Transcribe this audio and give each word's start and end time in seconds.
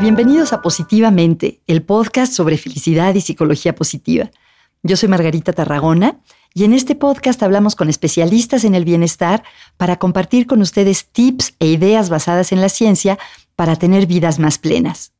Bienvenidos 0.00 0.52
a 0.52 0.62
Positivamente, 0.62 1.60
el 1.66 1.82
podcast 1.82 2.32
sobre 2.32 2.56
felicidad 2.56 3.16
y 3.16 3.20
psicología 3.20 3.74
positiva. 3.74 4.30
Yo 4.84 4.96
soy 4.96 5.08
Margarita 5.08 5.52
Tarragona 5.52 6.20
y 6.54 6.62
en 6.62 6.72
este 6.72 6.94
podcast 6.94 7.42
hablamos 7.42 7.74
con 7.74 7.88
especialistas 7.88 8.62
en 8.62 8.76
el 8.76 8.84
bienestar 8.84 9.42
para 9.76 9.98
compartir 9.98 10.46
con 10.46 10.60
ustedes 10.60 11.08
tips 11.08 11.54
e 11.58 11.66
ideas 11.66 12.10
basadas 12.10 12.52
en 12.52 12.60
la 12.60 12.68
ciencia 12.68 13.18
para 13.56 13.74
tener 13.74 14.06
vidas 14.06 14.38
más 14.38 14.58
plenas. 14.58 15.14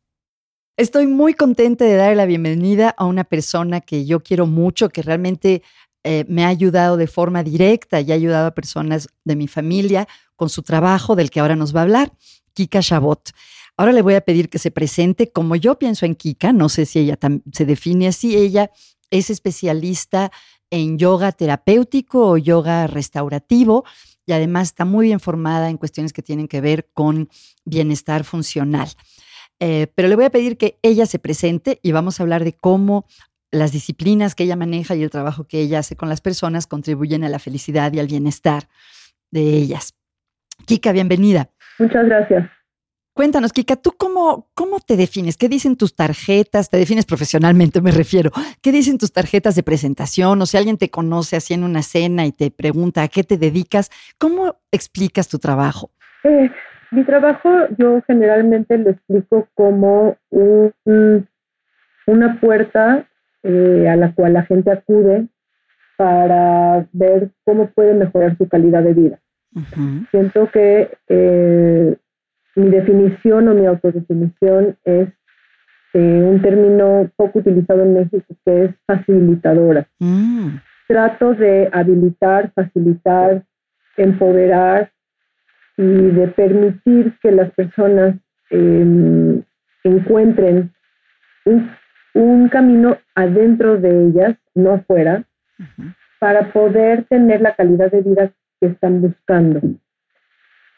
Estoy 0.77 1.09
muy 1.09 1.35
contenta 1.35 1.85
de 1.85 1.97
dar 1.97 2.15
la 2.15 2.27
bienvenida 2.27 2.95
a 2.97 3.05
una 3.05 3.25
persona 3.25 3.81
que 3.81 4.07
yo 4.07 4.23
quiero 4.23 4.47
mucho, 4.47 4.91
que 4.91 5.03
realmente 5.03 5.63
eh, 6.05 6.25
me 6.29 6.45
ha 6.45 6.49
ayudado 6.49 6.97
de 6.97 7.09
forma 7.09 7.43
directa 7.43 8.01
y 8.01 8.13
ha 8.13 8.15
ayudado 8.15 8.47
a 8.47 8.55
personas 8.55 9.09
de 9.25 9.35
mi 9.35 9.49
familia 9.49 10.07
con 10.37 10.49
su 10.49 10.63
trabajo 10.63 11.17
del 11.17 11.31
que 11.31 11.41
ahora 11.41 11.57
nos 11.57 11.75
va 11.75 11.81
a 11.81 11.83
hablar, 11.83 12.13
Kika 12.55 12.81
Chabot. 12.81 13.33
Ahora 13.79 13.93
le 13.93 14.03
voy 14.03 14.15
a 14.15 14.21
pedir 14.21 14.51
que 14.51 14.59
se 14.59 14.73
presente 14.73 15.31
como 15.31 15.55
yo 15.55 15.79
pienso 15.79 16.05
en 16.05 16.17
Kika, 16.17 16.53
no 16.53 16.69
sé 16.69 16.85
si 16.85 16.99
ella 16.99 17.17
se 17.53 17.65
define 17.65 18.09
así, 18.09 18.37
ella 18.37 18.73
es 19.11 19.31
especialista 19.31 20.33
en 20.69 20.99
yoga 20.99 21.31
terapéutico 21.31 22.29
o 22.29 22.37
yoga 22.37 22.89
restaurativo 22.89 23.85
y 24.27 24.33
además 24.33 24.69
está 24.69 24.85
muy 24.85 25.07
bien 25.07 25.21
formada 25.21 25.71
en 25.71 25.77
cuestiones 25.77 26.13
que 26.13 26.23
tienen 26.23 26.49
que 26.49 26.61
ver 26.61 26.89
con 26.93 27.29
bienestar 27.65 28.25
funcional. 28.25 28.89
Eh, 29.61 29.87
pero 29.95 30.09
le 30.09 30.17
voy 30.17 30.25
a 30.25 30.31
pedir 30.31 30.59
que 30.59 30.81
ella 30.83 31.07
se 31.07 31.21
presente 31.21 31.79
y 31.81 31.93
vamos 31.93 32.19
a 32.19 32.25
hablar 32.25 32.43
de 32.43 32.55
cómo 32.55 33.07
las 33.53 33.71
disciplinas 33.71 34.35
que 34.35 34.43
ella 34.43 34.57
maneja 34.57 34.97
y 34.97 35.05
el 35.05 35.11
trabajo 35.11 35.45
que 35.45 35.61
ella 35.61 35.79
hace 35.79 35.95
con 35.95 36.09
las 36.09 36.21
personas 36.21 36.67
contribuyen 36.67 37.23
a 37.23 37.29
la 37.29 37.39
felicidad 37.39 37.93
y 37.93 38.01
al 38.01 38.09
bienestar 38.09 38.69
de 39.31 39.57
ellas. 39.57 39.95
Kika, 40.67 40.91
bienvenida. 40.91 41.51
Muchas 41.79 42.07
gracias. 42.07 42.58
Cuéntanos, 43.19 43.53
Kika, 43.53 43.75
¿tú 43.75 43.95
cómo, 43.99 44.47
cómo 44.55 44.79
te 44.79 44.97
defines? 44.97 45.37
¿Qué 45.37 45.49
dicen 45.49 45.75
tus 45.75 45.97
tarjetas? 45.97 46.71
Te 46.71 46.77
defines 46.77 47.05
profesionalmente, 47.05 47.81
me 47.81 47.91
refiero. 47.91 48.31
¿Qué 48.63 48.71
dicen 48.71 48.97
tus 48.97 49.13
tarjetas 49.13 49.57
de 49.57 49.65
presentación? 49.65 50.41
O 50.41 50.47
si 50.47 50.57
alguien 50.57 50.79
te 50.79 50.89
conoce 50.89 51.35
así 51.35 51.53
en 51.53 51.65
una 51.65 51.83
cena 51.83 52.27
y 52.27 52.31
te 52.31 52.53
pregunta 52.53 53.03
a 53.03 53.09
qué 53.09 53.25
te 53.25 53.37
dedicas, 53.37 53.91
¿cómo 54.19 54.55
explicas 54.71 55.27
tu 55.27 55.41
trabajo? 55.41 55.91
Eh, 56.23 56.49
mi 56.93 57.03
trabajo 57.03 57.51
yo 57.77 58.01
generalmente 58.07 58.79
lo 58.79 58.91
explico 58.91 59.49
como 59.55 60.17
una 62.07 62.41
puerta 62.41 63.09
eh, 63.43 63.89
a 63.91 63.97
la 63.97 64.15
cual 64.15 64.35
la 64.35 64.45
gente 64.45 64.71
acude 64.71 65.27
para 65.97 66.87
ver 66.93 67.33
cómo 67.45 67.67
puede 67.71 67.95
mejorar 67.95 68.39
su 68.39 68.47
calidad 68.47 68.85
de 68.85 68.95
vida. 68.95 69.19
Siento 70.13 70.49
que 70.53 70.97
eh, 71.09 71.97
mi 72.59 72.71
definición 72.71 73.49
o 73.49 73.55
mi 73.55 73.67
autodefinición 73.67 74.77
es 74.85 75.09
eh, 75.95 76.23
un 76.23 76.43
término 76.43 77.11
poco 77.17 77.39
utilizado 77.39 77.83
en 77.83 77.95
México 77.95 78.35
que 78.45 78.65
es 78.65 78.71
facilitadora. 78.87 79.87
Mm. 79.99 80.57
Trato 80.87 81.35
de 81.35 81.69
habilitar, 81.73 82.53
facilitar, 82.55 83.43
empoderar 83.97 84.91
y 85.77 85.83
de 85.83 86.29
permitir 86.29 87.17
que 87.23 87.31
las 87.31 87.51
personas 87.53 88.17
em, 88.51 89.43
encuentren 89.85 90.73
un, 92.15 92.49
camino 92.49 92.97
adentro 93.15 93.77
de 93.77 94.07
ellas, 94.07 94.37
no 94.55 94.73
afuera, 94.73 95.25
para 96.19 96.53
poder 96.53 97.05
tener 97.05 97.41
la 97.41 97.55
calidad 97.55 97.91
de 97.91 98.03
vida 98.03 98.33
que 98.61 98.69
están 98.69 99.01
buscando. 99.01 99.61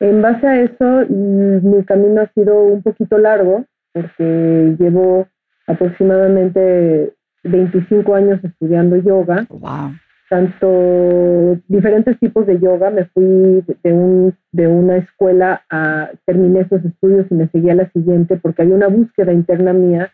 En 0.01 0.23
base 0.23 0.47
a 0.47 0.63
eso, 0.63 1.07
mi 1.11 1.85
camino 1.85 2.23
ha 2.23 2.33
sido 2.33 2.65
un 2.65 2.83
poquito 2.83 3.19
largo, 3.19 3.67
porque 3.93 4.75
llevo 4.79 5.29
aproximadamente 5.67 7.13
25 7.45 8.15
años 8.15 8.41
estudiando 8.43 8.97
yoga. 8.97 9.47
Wow. 9.51 9.93
Tanto 10.31 11.59
diferentes 11.69 12.19
tipos 12.19 12.47
de 12.47 12.59
yoga. 12.61 12.91
Me 12.91 13.05
fui 13.07 13.63
de, 13.83 13.93
un, 13.93 14.35
de 14.53 14.69
una 14.69 14.97
escuela 14.97 15.63
a 15.69 16.11
terminé 16.25 16.61
esos 16.61 16.83
estudios 16.83 17.27
y 17.31 17.35
me 17.35 17.49
seguí 17.49 17.69
a 17.69 17.75
la 17.75 17.91
siguiente 17.91 18.37
porque 18.37 18.63
había 18.63 18.77
una 18.77 18.89
búsqueda 18.89 19.33
interna 19.33 19.75
mía 19.75 20.13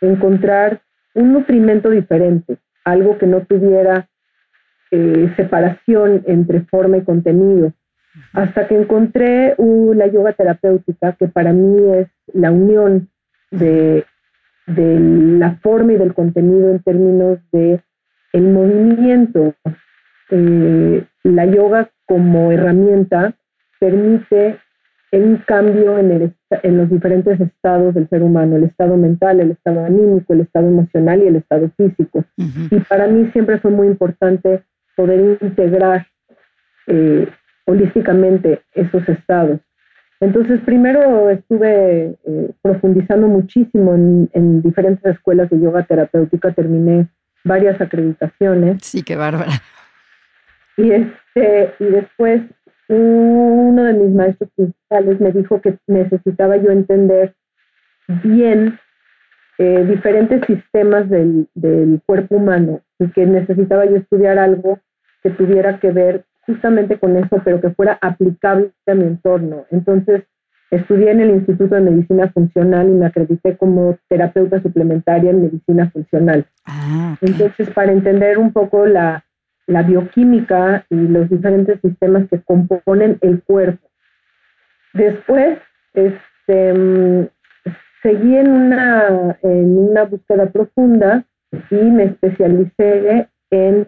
encontrar 0.00 0.80
un 1.14 1.32
nutrimento 1.32 1.90
diferente, 1.90 2.56
algo 2.84 3.18
que 3.18 3.26
no 3.26 3.42
tuviera 3.42 4.08
eh, 4.90 5.32
separación 5.36 6.24
entre 6.26 6.62
forma 6.62 6.96
y 6.96 7.02
contenido 7.02 7.72
hasta 8.32 8.66
que 8.68 8.80
encontré 8.80 9.54
la 9.58 10.06
yoga 10.06 10.32
terapéutica, 10.32 11.12
que 11.12 11.28
para 11.28 11.52
mí 11.52 11.92
es 11.94 12.08
la 12.32 12.50
unión 12.50 13.08
de, 13.50 14.04
la 14.66 15.56
forma 15.56 15.92
y 15.92 15.96
del 15.96 16.14
contenido 16.14 16.70
en 16.70 16.82
términos 16.82 17.38
de 17.52 17.80
el 18.32 18.42
movimiento. 18.44 19.54
Eh, 20.30 21.04
la 21.22 21.46
yoga 21.46 21.90
como 22.06 22.50
herramienta 22.50 23.34
permite 23.78 24.58
un 25.12 25.36
cambio 25.46 25.98
en, 25.98 26.34
en 26.62 26.76
los 26.76 26.90
diferentes 26.90 27.40
estados 27.40 27.94
del 27.94 28.08
ser 28.08 28.22
humano, 28.22 28.56
el 28.56 28.64
estado 28.64 28.96
mental, 28.96 29.40
el 29.40 29.52
estado 29.52 29.84
anímico, 29.84 30.32
el 30.32 30.40
estado 30.40 30.68
emocional 30.68 31.22
y 31.22 31.28
el 31.28 31.36
estado 31.36 31.70
físico. 31.76 32.24
Y 32.36 32.80
para 32.80 33.06
mí 33.06 33.30
siempre 33.32 33.58
fue 33.58 33.70
muy 33.70 33.86
importante 33.86 34.62
poder 34.96 35.38
integrar 35.40 36.06
eh, 36.86 37.28
holísticamente 37.66 38.62
esos 38.74 39.08
estados. 39.08 39.60
Entonces, 40.20 40.60
primero 40.64 41.28
estuve 41.28 42.16
eh, 42.24 42.50
profundizando 42.62 43.26
muchísimo 43.28 43.94
en, 43.94 44.62
diferentes 44.62 45.04
escuelas 45.04 45.50
de 45.50 45.60
yoga 45.60 45.82
terapéutica, 45.84 46.52
terminé 46.52 47.08
varias 47.44 47.80
acreditaciones. 47.80 48.78
Sí, 48.82 49.02
qué 49.02 49.16
bárbara. 49.16 49.52
Y, 50.76 50.90
este, 50.90 51.74
y 51.78 51.84
después 51.84 52.42
uno 52.88 53.84
de 53.84 53.92
mis 53.94 54.14
maestros 54.14 54.50
principales 54.56 55.20
me 55.20 55.32
dijo 55.32 55.60
que 55.60 55.76
necesitaba 55.86 56.56
yo 56.56 56.70
entender 56.70 57.34
bien 58.22 58.78
eh, 59.58 59.84
diferentes 59.88 60.44
sistemas 60.46 61.08
del, 61.08 61.48
del 61.54 62.00
cuerpo 62.04 62.36
humano 62.36 62.80
y 62.98 63.08
que 63.08 63.26
necesitaba 63.26 63.84
yo 63.86 63.96
estudiar 63.96 64.38
algo 64.38 64.80
que 65.22 65.30
tuviera 65.30 65.78
que 65.78 65.90
ver 65.90 66.24
justamente 66.46 66.98
con 66.98 67.16
eso, 67.16 67.40
pero 67.44 67.60
que 67.60 67.70
fuera 67.70 67.98
aplicable 68.00 68.70
a 68.86 68.94
mi 68.94 69.04
entorno. 69.04 69.64
Entonces, 69.70 70.24
estudié 70.70 71.10
en 71.10 71.20
el 71.20 71.30
Instituto 71.30 71.74
de 71.74 71.80
Medicina 71.80 72.30
Funcional 72.32 72.88
y 72.88 72.92
me 72.92 73.06
acredité 73.06 73.56
como 73.56 73.96
terapeuta 74.08 74.60
suplementaria 74.62 75.30
en 75.30 75.42
medicina 75.42 75.90
funcional. 75.90 76.46
Ah, 76.66 77.16
Entonces, 77.20 77.70
para 77.70 77.92
entender 77.92 78.38
un 78.38 78.52
poco 78.52 78.86
la, 78.86 79.24
bioquímica 79.66 80.84
y 80.90 80.96
los 80.96 81.30
diferentes 81.30 81.80
sistemas 81.80 82.28
que 82.28 82.40
componen 82.42 83.18
el 83.22 83.42
cuerpo. 83.42 83.88
Después, 84.92 85.58
este, 85.94 87.30
seguí 88.02 88.36
en 88.36 88.50
una, 88.50 89.38
en 89.42 89.78
una 89.78 90.04
búsqueda 90.04 90.46
profunda 90.46 91.24
y 91.70 91.76
me 91.76 92.04
especialicé 92.04 93.28
en 93.50 93.86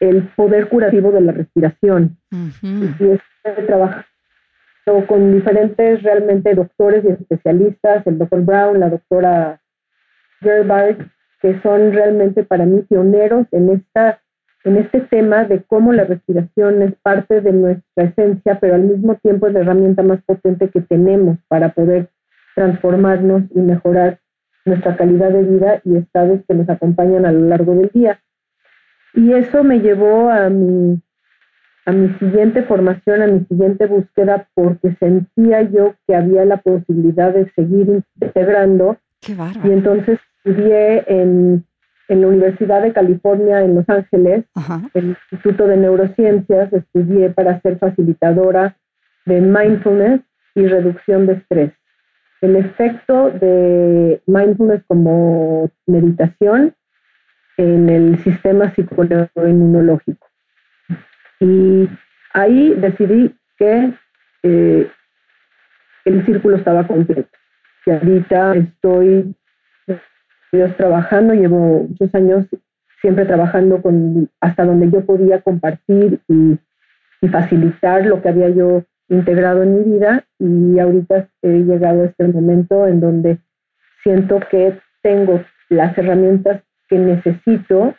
el 0.00 0.28
poder 0.34 0.68
curativo 0.68 1.12
de 1.12 1.20
la 1.20 1.32
respiración. 1.32 2.16
Y 2.62 3.04
he 3.44 3.62
trabajado 3.66 4.04
con 5.06 5.32
diferentes 5.34 6.02
realmente 6.02 6.54
doctores 6.54 7.04
y 7.04 7.08
especialistas, 7.08 8.06
el 8.06 8.18
doctor 8.18 8.42
Brown, 8.42 8.80
la 8.80 8.88
doctora 8.88 9.60
Gerbard, 10.40 10.96
que 11.40 11.60
son 11.62 11.92
realmente 11.92 12.44
para 12.44 12.66
mí 12.66 12.82
pioneros 12.82 13.46
en, 13.52 13.70
esta, 13.70 14.20
en 14.64 14.76
este 14.78 15.00
tema 15.02 15.44
de 15.44 15.62
cómo 15.62 15.92
la 15.92 16.04
respiración 16.04 16.82
es 16.82 16.94
parte 17.02 17.40
de 17.40 17.52
nuestra 17.52 18.04
esencia, 18.04 18.58
pero 18.58 18.74
al 18.74 18.82
mismo 18.82 19.16
tiempo 19.16 19.46
es 19.46 19.54
la 19.54 19.60
herramienta 19.60 20.02
más 20.02 20.22
potente 20.22 20.68
que 20.70 20.80
tenemos 20.80 21.38
para 21.48 21.70
poder 21.70 22.08
transformarnos 22.54 23.44
y 23.54 23.60
mejorar 23.60 24.18
nuestra 24.64 24.96
calidad 24.96 25.30
de 25.30 25.42
vida 25.42 25.80
y 25.84 25.96
estados 25.96 26.40
que 26.46 26.54
nos 26.54 26.68
acompañan 26.68 27.24
a 27.24 27.32
lo 27.32 27.46
largo 27.48 27.74
del 27.74 27.90
día. 27.92 28.20
Y 29.14 29.32
eso 29.32 29.64
me 29.64 29.80
llevó 29.80 30.30
a 30.30 30.48
mi, 30.48 31.00
a 31.86 31.92
mi 31.92 32.08
siguiente 32.18 32.62
formación, 32.62 33.22
a 33.22 33.26
mi 33.26 33.44
siguiente 33.46 33.86
búsqueda, 33.86 34.48
porque 34.54 34.94
sentía 35.00 35.62
yo 35.62 35.94
que 36.06 36.14
había 36.14 36.44
la 36.44 36.58
posibilidad 36.58 37.32
de 37.32 37.50
seguir 37.56 38.02
integrando. 38.20 38.98
Qué 39.20 39.36
y 39.64 39.70
entonces 39.70 40.18
estudié 40.44 41.04
en, 41.06 41.64
en, 42.08 42.20
la 42.20 42.26
Universidad 42.28 42.82
de 42.82 42.92
California 42.92 43.62
en 43.62 43.74
Los 43.74 43.88
Ángeles, 43.88 44.44
el 44.94 45.16
Instituto 45.30 45.66
de 45.66 45.76
Neurociencias, 45.76 46.72
estudié 46.72 47.30
para 47.30 47.60
ser 47.60 47.78
facilitadora 47.78 48.76
de 49.26 49.40
mindfulness 49.40 50.22
y 50.54 50.66
reducción 50.66 51.26
de 51.26 51.34
estrés. 51.34 51.72
El 52.40 52.56
efecto 52.56 53.30
de 53.30 54.22
mindfulness 54.26 54.82
como 54.86 55.70
meditación 55.86 56.74
en 57.60 57.90
el 57.90 58.18
sistema 58.24 58.74
psicológico-inmunológico. 58.74 60.26
Y 61.40 61.88
ahí 62.32 62.74
decidí 62.74 63.34
que 63.58 63.92
eh, 64.42 64.90
el 66.06 66.24
círculo 66.24 66.56
estaba 66.56 66.86
completo. 66.86 67.28
que 67.84 67.92
ahorita 67.92 68.54
estoy 68.54 69.34
trabajando, 70.78 71.34
llevo 71.34 71.86
muchos 71.88 72.14
años 72.14 72.46
siempre 73.02 73.26
trabajando 73.26 73.82
con 73.82 74.28
hasta 74.40 74.64
donde 74.64 74.90
yo 74.90 75.04
podía 75.04 75.42
compartir 75.42 76.20
y, 76.28 76.58
y 77.20 77.28
facilitar 77.28 78.06
lo 78.06 78.22
que 78.22 78.30
había 78.30 78.48
yo 78.48 78.84
integrado 79.08 79.62
en 79.62 79.78
mi 79.78 79.96
vida 79.96 80.24
y 80.38 80.78
ahorita 80.78 81.28
he 81.42 81.58
llegado 81.60 82.02
a 82.02 82.06
este 82.06 82.26
momento 82.26 82.86
en 82.86 83.00
donde 83.00 83.38
siento 84.02 84.40
que 84.50 84.78
tengo 85.02 85.42
las 85.68 85.96
herramientas 85.96 86.62
que 86.90 86.98
necesito 86.98 87.94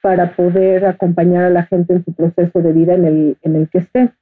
para 0.00 0.36
poder 0.36 0.86
acompañar 0.86 1.44
a 1.44 1.50
la 1.50 1.64
gente 1.64 1.92
en 1.92 2.04
su 2.04 2.14
proceso 2.14 2.62
de 2.62 2.72
vida 2.72 2.94
en 2.94 3.04
el, 3.04 3.36
en 3.42 3.56
el 3.56 3.68
que 3.68 3.78
esté. 3.78 4.12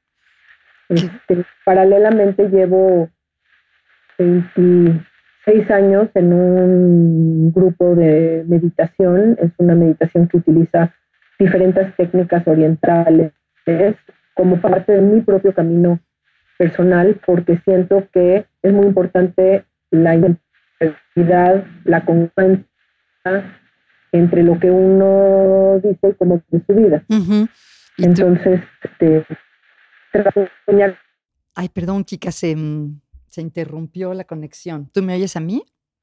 Este, 0.88 1.44
paralelamente 1.64 2.48
llevo 2.48 3.10
26 4.18 5.70
años 5.70 6.08
en 6.14 6.32
un 6.32 7.52
grupo 7.52 7.94
de 7.94 8.44
meditación. 8.48 9.36
Es 9.40 9.52
una 9.58 9.74
meditación 9.74 10.28
que 10.28 10.38
utiliza 10.38 10.94
diferentes 11.38 11.94
técnicas 11.96 12.46
orientales 12.48 13.32
como 14.34 14.60
parte 14.60 14.92
de 14.92 15.02
mi 15.02 15.20
propio 15.20 15.52
camino 15.54 15.98
personal 16.56 17.20
porque 17.26 17.58
siento 17.64 18.08
que 18.12 18.46
es 18.62 18.72
muy 18.72 18.86
importante 18.86 19.64
la 19.90 20.14
identidad, 20.14 21.64
la 21.84 22.04
congruencia 22.04 22.66
entre 24.16 24.42
lo 24.42 24.58
que 24.58 24.70
uno 24.70 25.80
dice 25.82 26.08
y 26.08 26.14
cómo 26.14 26.42
es 26.50 26.62
su 26.66 26.74
vida. 26.74 27.04
Entonces, 27.98 28.60
este, 28.82 29.24
Ay, 31.54 31.68
perdón, 31.70 32.04
chica, 32.04 32.30
se, 32.30 32.54
mm, 32.54 33.00
se 33.26 33.40
interrumpió 33.40 34.14
la 34.14 34.24
conexión. 34.24 34.90
¿Tú 34.92 35.02
me 35.02 35.14
oyes 35.14 35.36
a 35.36 35.40
mí? 35.40 35.62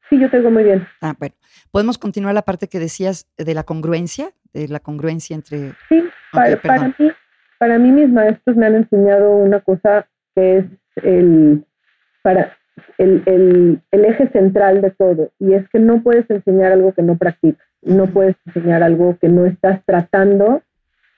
Sí, 0.10 0.20
yo 0.20 0.30
te 0.30 0.38
oigo 0.38 0.52
muy 0.52 0.64
bien. 0.64 0.86
Ah, 1.02 1.16
bueno. 1.18 1.36
¿Podemos 1.72 1.98
continuar 1.98 2.34
la 2.34 2.42
parte 2.42 2.68
que 2.68 2.80
decías 2.80 3.28
de 3.38 3.54
la 3.54 3.64
congruencia? 3.64 4.32
De 4.54 4.68
la 4.68 4.80
congruencia 4.80 5.36
entre... 5.36 5.74
Sí, 5.90 6.04
para, 6.32 6.62
para, 6.62 6.88
mí, 6.88 7.12
para 7.60 7.80
mí 7.80 7.92
mis 7.92 8.10
maestros 8.10 8.58
me 8.58 8.66
han 8.66 8.76
enseñado 8.76 9.32
una 9.32 9.62
cosa 9.62 10.08
que 10.36 10.58
es 10.58 10.66
el, 11.04 11.66
para, 12.22 12.58
el, 12.98 13.24
el, 13.26 13.82
el, 13.92 14.06
eje 14.06 14.30
central 14.30 14.82
de 14.82 14.92
todo, 14.92 15.32
y 15.40 15.54
es 15.54 15.68
que 15.70 15.80
no 15.80 16.02
puedes 16.02 16.30
enseñar 16.30 16.72
algo 16.72 16.94
que 16.94 17.04
no 17.04 17.18
practicas, 17.18 17.66
no 17.86 18.08
puedes 18.08 18.36
enseñar 18.46 18.84
algo 18.84 19.18
que 19.20 19.30
no 19.30 19.46
estás 19.46 19.82
tratando 19.86 20.62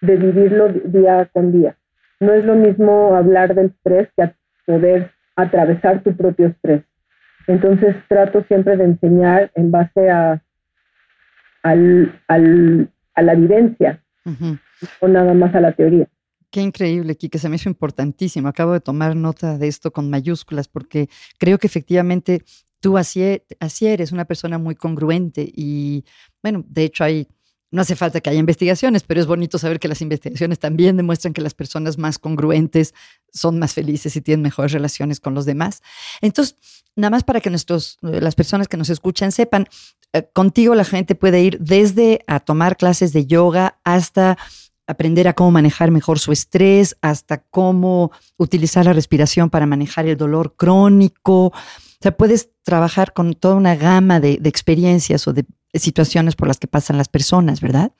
de 0.01 0.15
vivirlo 0.15 0.69
día 0.69 1.29
con 1.33 1.51
día. 1.51 1.77
No 2.19 2.33
es 2.33 2.45
lo 2.45 2.55
mismo 2.55 3.15
hablar 3.15 3.55
del 3.55 3.67
estrés 3.67 4.09
que 4.15 4.33
poder 4.65 5.11
atravesar 5.35 6.01
tu 6.03 6.15
propio 6.15 6.47
estrés. 6.47 6.83
Entonces 7.47 7.95
trato 8.07 8.43
siempre 8.47 8.77
de 8.77 8.85
enseñar 8.85 9.51
en 9.55 9.71
base 9.71 10.09
a, 10.09 10.41
al, 11.61 12.19
al, 12.27 12.89
a 13.13 13.21
la 13.21 13.33
evidencia, 13.33 14.01
o 14.99 15.07
nada 15.07 15.33
más 15.33 15.53
a 15.53 15.61
la 15.61 15.73
teoría. 15.73 16.07
Qué 16.49 16.61
increíble, 16.61 17.15
Kike, 17.15 17.37
se 17.37 17.49
me 17.49 17.57
hizo 17.57 17.69
importantísimo. 17.69 18.47
Acabo 18.47 18.71
de 18.73 18.79
tomar 18.79 19.15
nota 19.15 19.57
de 19.57 19.67
esto 19.67 19.91
con 19.91 20.09
mayúsculas 20.09 20.67
porque 20.67 21.09
creo 21.37 21.57
que 21.57 21.67
efectivamente 21.67 22.43
tú 22.79 22.97
así, 22.97 23.41
así 23.59 23.87
eres 23.87 24.11
una 24.11 24.25
persona 24.25 24.57
muy 24.57 24.75
congruente 24.75 25.45
y 25.53 26.05
bueno, 26.45 26.63
de 26.67 26.83
hecho 26.83 27.03
hay 27.03 27.27
no 27.71 27.81
hace 27.81 27.95
falta 27.95 28.21
que 28.21 28.29
haya 28.29 28.39
investigaciones, 28.39 29.01
pero 29.01 29.19
es 29.19 29.25
bonito 29.25 29.57
saber 29.57 29.79
que 29.79 29.87
las 29.87 29.99
investigaciones 29.99 30.59
también 30.59 30.95
demuestran 30.95 31.33
que 31.33 31.41
las 31.41 31.55
personas 31.55 31.97
más 31.97 32.19
congruentes 32.19 32.93
son 33.33 33.57
más 33.57 33.73
felices 33.73 34.15
y 34.15 34.21
tienen 34.21 34.43
mejores 34.43 34.71
relaciones 34.71 35.19
con 35.19 35.33
los 35.33 35.45
demás. 35.45 35.81
Entonces, 36.21 36.55
nada 36.95 37.09
más 37.09 37.23
para 37.23 37.41
que 37.41 37.49
nuestros, 37.49 37.97
las 38.01 38.35
personas 38.35 38.67
que 38.67 38.77
nos 38.77 38.91
escuchan 38.91 39.31
sepan, 39.31 39.67
eh, 40.13 40.29
contigo 40.31 40.75
la 40.75 40.85
gente 40.85 41.15
puede 41.15 41.41
ir 41.41 41.57
desde 41.59 42.23
a 42.27 42.39
tomar 42.39 42.77
clases 42.77 43.11
de 43.11 43.25
yoga 43.25 43.79
hasta 43.83 44.37
aprender 44.85 45.27
a 45.27 45.33
cómo 45.33 45.49
manejar 45.49 45.89
mejor 45.89 46.19
su 46.19 46.31
estrés, 46.31 46.95
hasta 47.01 47.39
cómo 47.39 48.11
utilizar 48.37 48.85
la 48.85 48.93
respiración 48.93 49.49
para 49.49 49.65
manejar 49.65 50.05
el 50.05 50.15
dolor 50.15 50.55
crónico. 50.55 51.51
O 51.99 52.01
sea, 52.01 52.11
puedes 52.11 52.51
trabajar 52.63 53.13
con 53.13 53.33
toda 53.33 53.55
una 53.55 53.75
gama 53.75 54.19
de, 54.19 54.33
experiencias 54.43 55.27
o 55.27 55.33
de 55.33 55.45
situaciones 55.73 56.35
por 56.35 56.47
las 56.47 56.59
que 56.59 56.67
pasan 56.67 56.97
las 56.97 57.09
personas, 57.09 57.61
¿verdad? 57.61 57.91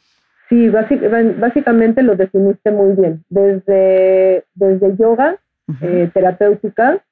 Sí, 0.50 0.70
básicamente 0.70 2.04
lo 2.04 2.16
definiste 2.16 2.72
muy 2.72 2.96
bien. 2.96 3.24
Desde, 3.30 4.46
desde 4.54 4.96
yoga 4.98 5.38
eh, 5.82 6.10
terapéutica 6.14 7.04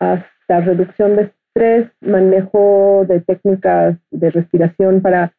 hasta 0.00 0.60
reducción 0.60 1.16
de 1.16 1.22
estrés, 1.22 1.88
manejo 2.00 3.04
de 3.08 3.20
técnicas 3.20 3.96
de 4.10 4.30
respiración 4.30 5.00
para, 5.00 5.32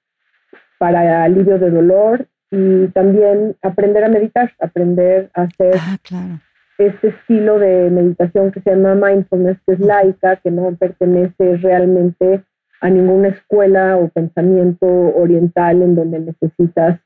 para 0.79 1.23
alivio 1.23 1.59
de 1.59 1.69
dolor, 1.69 2.27
y 2.51 2.87
también 2.87 3.55
aprender 3.61 4.03
a 4.03 4.09
meditar, 4.09 4.53
aprender 4.59 5.29
a 5.33 5.43
hacer 5.43 5.75
ah, 5.79 6.39
este 6.77 7.07
estilo 7.09 7.59
de 7.59 7.89
meditación 7.89 8.51
que 8.51 8.61
se 8.61 8.69
llama 8.69 8.95
mindfulness, 8.95 9.57
que 9.65 9.73
es 9.73 9.79
laica, 9.79 10.35
que 10.37 10.51
no 10.51 10.75
pertenece 10.75 11.57
realmente 11.57 12.43
a 12.81 12.89
ninguna 12.89 13.29
escuela 13.29 13.97
o 13.97 14.09
pensamiento 14.09 14.85
oriental 14.85 15.81
en 15.81 15.95
donde 15.95 16.19
necesitas 16.19 16.99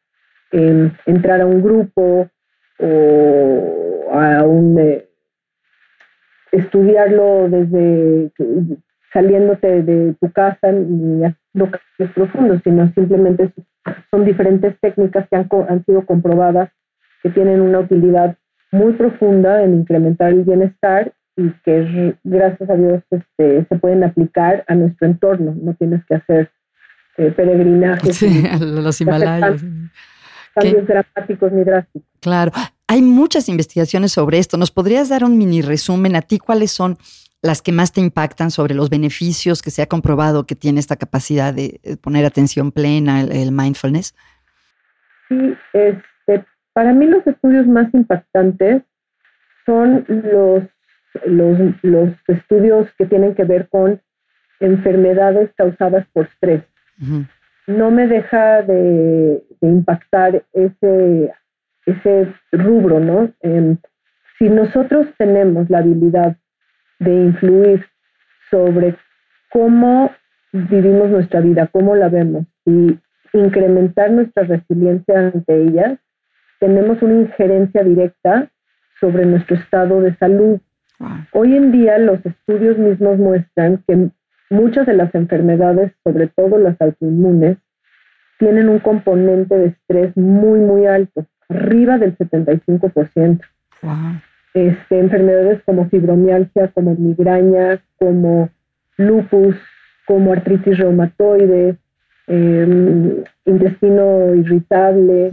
em, 0.52 0.92
entrar 1.06 1.42
a 1.42 1.46
un 1.46 1.62
grupo 1.62 2.30
o 2.80 4.10
a 4.12 4.44
un 4.44 4.78
eh, 4.80 5.08
estudiarlo 6.52 7.48
desde 7.48 8.32
saliéndote 9.14 9.84
de 9.84 10.16
tu 10.20 10.32
casa 10.32 10.72
ni 10.72 11.24
haciendo 11.24 11.72
cambios 11.72 12.16
profundos, 12.16 12.62
sino 12.64 12.92
simplemente 12.94 13.54
son 14.10 14.26
diferentes 14.26 14.78
técnicas 14.80 15.28
que 15.30 15.36
han, 15.36 15.48
han 15.70 15.86
sido 15.86 16.06
comprobadas 16.06 16.70
que 17.24 17.30
tienen 17.30 17.62
una 17.62 17.80
utilidad 17.80 18.36
muy 18.72 18.94
profunda 18.94 19.64
en 19.64 19.76
incrementar 19.76 20.32
el 20.32 20.44
bienestar 20.44 21.14
y 21.36 21.52
que 21.64 22.16
gracias 22.24 22.70
a 22.70 22.76
Dios 22.76 23.04
este, 23.10 23.66
se 23.68 23.76
pueden 23.78 24.04
aplicar 24.04 24.64
a 24.68 24.76
nuestro 24.76 25.08
entorno. 25.08 25.56
No 25.62 25.74
tienes 25.76 26.04
que 26.06 26.16
hacer 26.16 26.52
eh, 27.18 27.32
peregrinajes. 27.32 28.18
Sí, 28.18 28.44
a 28.52 28.58
los 28.58 29.00
Himalayas. 29.02 29.64
Cambios 30.54 30.88
dramáticos 30.88 31.52
ni 31.52 31.64
drásticos. 31.64 32.10
Claro. 32.20 32.52
Hay 32.88 33.02
muchas 33.02 33.48
investigaciones 33.48 34.12
sobre 34.12 34.38
esto. 34.38 34.58
¿Nos 34.58 34.72
podrías 34.72 35.08
dar 35.10 35.24
un 35.24 35.38
mini 35.38 35.62
resumen 35.62 36.16
a 36.16 36.22
ti? 36.22 36.40
¿Cuáles 36.40 36.72
son 36.72 36.98
las 37.42 37.62
que 37.62 37.72
más 37.72 37.92
te 37.92 38.02
impactan 38.02 38.52
sobre 38.52 38.76
los 38.76 38.90
beneficios 38.90 39.62
que 39.62 39.72
se 39.72 39.82
ha 39.82 39.88
comprobado 39.88 40.46
que 40.46 40.56
tiene 40.56 40.80
esta 40.80 40.98
capacidad 40.98 41.54
de 41.54 41.80
poner 42.02 42.26
atención 42.26 42.72
plena, 42.72 43.22
el, 43.22 43.52
mindfulness? 43.52 44.14
Sí, 45.30 45.56
este, 45.72 46.04
para 46.74 46.94
mí 46.94 47.06
los 47.06 47.26
estudios 47.28 47.68
más 47.68 47.94
impactantes 47.94 48.84
son 49.66 50.06
los, 50.08 50.64
los, 51.24 52.10
estudios 52.28 52.88
que 52.98 53.06
tienen 53.06 53.36
que 53.36 53.44
ver 53.44 53.68
con 53.70 54.02
enfermedades 54.60 55.52
causadas 55.56 56.06
por 56.14 56.26
estrés. 56.26 56.64
No 57.68 57.92
me 57.92 58.08
deja 58.08 58.62
de, 58.62 59.44
impactar 59.62 60.44
ese, 60.54 61.34
ese 61.86 62.34
rubro, 62.52 63.00
¿no? 63.00 63.32
Em, 63.42 63.78
si 64.38 64.50
nosotros 64.50 65.08
tenemos 65.18 65.70
la 65.70 65.80
habilidad 65.80 66.36
de 67.00 67.14
influir 67.14 67.86
sobre 68.50 68.96
cómo 69.52 70.12
vivimos 70.52 71.10
nuestra 71.10 71.42
vida, 71.42 71.68
cómo 71.68 71.96
la 71.96 72.10
vemos 72.10 72.46
y 72.66 72.98
incrementar 73.34 74.12
nuestra 74.12 74.44
resiliencia 74.44 75.20
ante 75.20 75.64
ellas, 75.64 76.00
tenemos 76.62 77.02
una 77.02 77.16
injerencia 77.16 77.84
directa 77.84 78.50
sobre 79.02 79.26
nuestro 79.26 79.58
estado 79.58 80.00
de 80.00 80.16
salud. 80.16 80.62
Hoy 81.34 81.58
en 81.58 81.74
día 81.74 81.98
los 81.98 82.26
estudios 82.26 82.78
mismos 82.78 83.18
muestran 83.18 83.84
que 83.86 84.12
muchas 84.50 84.86
de 84.86 84.94
las 84.94 85.14
enfermedades, 85.14 85.92
sobre 86.06 86.28
todo 86.28 86.58
las 86.58 86.80
autoinmunes, 86.80 87.58
tienen 88.40 88.70
un 88.70 88.80
componente 88.80 89.58
de 89.58 89.66
estrés 89.68 90.16
muy, 90.16 90.60
muy 90.60 90.86
alto, 90.86 91.26
arriba 91.50 91.98
del 91.98 92.18
75%. 92.18 93.42
Wow 93.82 94.22
este, 94.54 95.00
enfermedades 95.00 95.62
como 95.66 95.90
fibromialgia, 95.90 96.70
como 96.70 96.96
migraña, 96.96 97.82
como 97.98 98.50
lupus, 98.98 99.56
como 100.06 100.34
artritis 100.34 100.78
reumatoide, 100.78 101.78
em, 102.28 103.24
intestino 103.46 104.36
irritable 104.36 105.32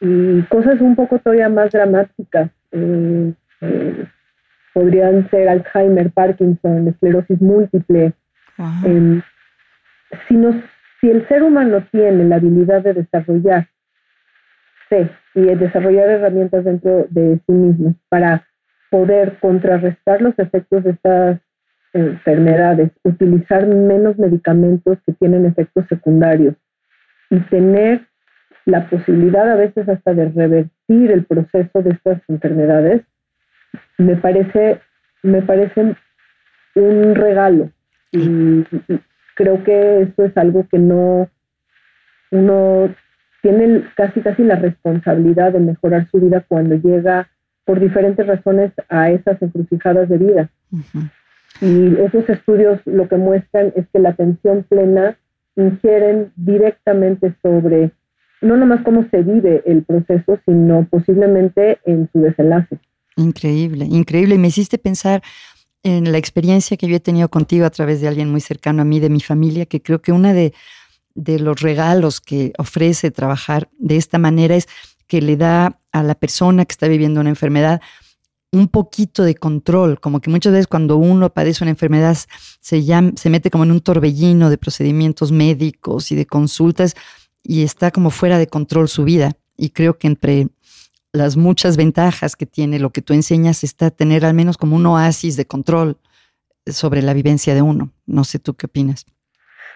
y 0.00 0.42
cosas 0.44 0.80
un 0.80 0.96
poco 0.96 1.18
todavía 1.18 1.48
más 1.48 1.70
dramáticas. 1.70 2.50
Eh, 2.72 3.32
eh, 3.60 4.06
podrían 4.72 5.28
ser 5.30 5.48
Alzheimer, 5.48 6.10
Parkinson, 6.10 6.88
esclerosis 6.88 7.40
múltiple. 7.40 8.12
Em, 8.84 9.22
si, 10.28 10.36
si 11.00 11.10
el 11.10 11.26
ser 11.28 11.42
humano 11.42 11.84
tiene 11.90 12.24
la 12.24 12.36
habilidad 12.36 12.82
de 12.82 12.94
desarrollar 12.94 13.68
y 15.34 15.42
desarrollar 15.42 16.10
herramientas 16.10 16.64
dentro 16.64 17.06
de 17.10 17.40
sí 17.46 17.52
mismos 17.52 17.94
para 18.08 18.46
poder 18.90 19.38
contrarrestar 19.40 20.20
los 20.20 20.36
efectos 20.38 20.82
de 20.82 20.90
estas 20.90 21.40
enfermedades, 21.92 22.90
utilizar 23.04 23.66
menos 23.66 24.18
medicamentos 24.18 24.98
que 25.06 25.12
tienen 25.12 25.46
efectos 25.46 25.86
secundarios 25.88 26.54
y 27.30 27.38
tener 27.40 28.09
la 28.66 28.88
posibilidad 28.88 29.50
a 29.50 29.56
veces 29.56 29.88
hasta 29.88 30.14
de 30.14 30.28
revertir 30.28 31.10
el 31.10 31.24
proceso 31.24 31.82
de 31.82 31.90
estas 31.90 32.20
enfermedades, 32.28 33.02
me 33.98 34.16
parece, 34.16 34.80
me 35.22 35.42
parece 35.42 35.94
un 36.74 37.14
regalo. 37.14 37.70
Y, 38.12 38.64
creo 39.34 39.62
que 39.64 40.02
eso 40.02 40.24
es 40.24 40.36
algo 40.36 40.66
que 40.68 40.78
no 40.78 41.28
uno 42.30 42.94
tiene 43.42 43.84
casi 43.96 44.20
casi 44.20 44.44
la 44.44 44.56
responsabilidad 44.56 45.52
de 45.52 45.60
mejorar 45.60 46.06
su 46.10 46.20
vida 46.20 46.44
cuando 46.46 46.74
llega 46.74 47.28
por 47.64 47.80
diferentes 47.80 48.26
razones 48.26 48.72
a 48.90 49.10
esas 49.10 49.40
encrucijadas 49.40 50.08
de 50.10 50.18
vida. 50.18 50.50
Y 51.62 51.96
esos 52.00 52.28
estudios 52.28 52.80
lo 52.84 53.08
que 53.08 53.16
muestran 53.16 53.72
es 53.76 53.86
que 53.92 53.98
la 53.98 54.10
atención 54.10 54.64
plena 54.68 55.16
ingieren 55.56 56.32
directamente 56.36 57.34
sobre 57.42 57.92
no 58.40 58.56
nomás 58.56 58.82
cómo 58.84 59.06
se 59.10 59.22
vive 59.22 59.62
el 59.66 59.84
proceso, 59.84 60.38
sino 60.46 60.86
posiblemente 60.90 61.78
en 61.84 62.08
su 62.12 62.20
desenlace. 62.20 62.78
Increíble, 63.16 63.84
increíble. 63.84 64.36
Y 64.36 64.38
me 64.38 64.48
hiciste 64.48 64.78
pensar 64.78 65.22
en 65.82 66.10
la 66.10 66.18
experiencia 66.18 66.76
que 66.76 66.86
yo 66.86 66.96
he 66.96 67.00
tenido 67.00 67.28
contigo 67.28 67.66
a 67.66 67.70
través 67.70 68.00
de 68.00 68.08
alguien 68.08 68.30
muy 68.30 68.40
cercano 68.40 68.82
a 68.82 68.84
mí, 68.84 69.00
de 69.00 69.10
mi 69.10 69.20
familia, 69.20 69.66
que 69.66 69.82
creo 69.82 70.00
que 70.00 70.12
una 70.12 70.32
de, 70.32 70.52
de 71.14 71.38
los 71.38 71.60
regalos 71.60 72.20
que 72.20 72.52
ofrece 72.58 73.10
trabajar 73.10 73.68
de 73.78 73.96
esta 73.96 74.18
manera 74.18 74.56
es 74.56 74.68
que 75.06 75.20
le 75.20 75.36
da 75.36 75.78
a 75.92 76.02
la 76.02 76.14
persona 76.14 76.64
que 76.64 76.72
está 76.72 76.88
viviendo 76.88 77.20
una 77.20 77.30
enfermedad 77.30 77.80
un 78.52 78.68
poquito 78.68 79.22
de 79.22 79.34
control, 79.34 80.00
como 80.00 80.20
que 80.20 80.30
muchas 80.30 80.52
veces 80.52 80.66
cuando 80.66 80.96
uno 80.96 81.30
padece 81.30 81.62
una 81.62 81.70
enfermedad 81.70 82.16
se, 82.60 82.82
se 82.82 83.30
mete 83.30 83.50
como 83.50 83.64
en 83.64 83.70
un 83.70 83.80
torbellino 83.80 84.50
de 84.50 84.58
procedimientos 84.58 85.30
médicos 85.30 86.10
y 86.10 86.16
de 86.16 86.26
consultas 86.26 86.94
y 87.42 87.62
está 87.64 87.90
como 87.90 88.10
fuera 88.10 88.38
de 88.38 88.46
control 88.46 88.88
su 88.88 89.04
vida. 89.04 89.32
Y 89.56 89.70
creo 89.70 89.98
que 89.98 90.06
entre 90.06 90.48
las 91.12 91.36
muchas 91.36 91.76
ventajas 91.76 92.36
que 92.36 92.46
tiene 92.46 92.78
lo 92.78 92.90
que 92.90 93.02
tú 93.02 93.12
enseñas 93.12 93.64
está 93.64 93.90
tener 93.90 94.24
al 94.24 94.34
menos 94.34 94.56
como 94.56 94.76
un 94.76 94.86
oasis 94.86 95.36
de 95.36 95.44
control 95.44 95.96
sobre 96.66 97.02
la 97.02 97.14
vivencia 97.14 97.54
de 97.54 97.62
uno. 97.62 97.90
No 98.06 98.24
sé 98.24 98.38
tú 98.38 98.54
qué 98.54 98.66
opinas. 98.66 99.06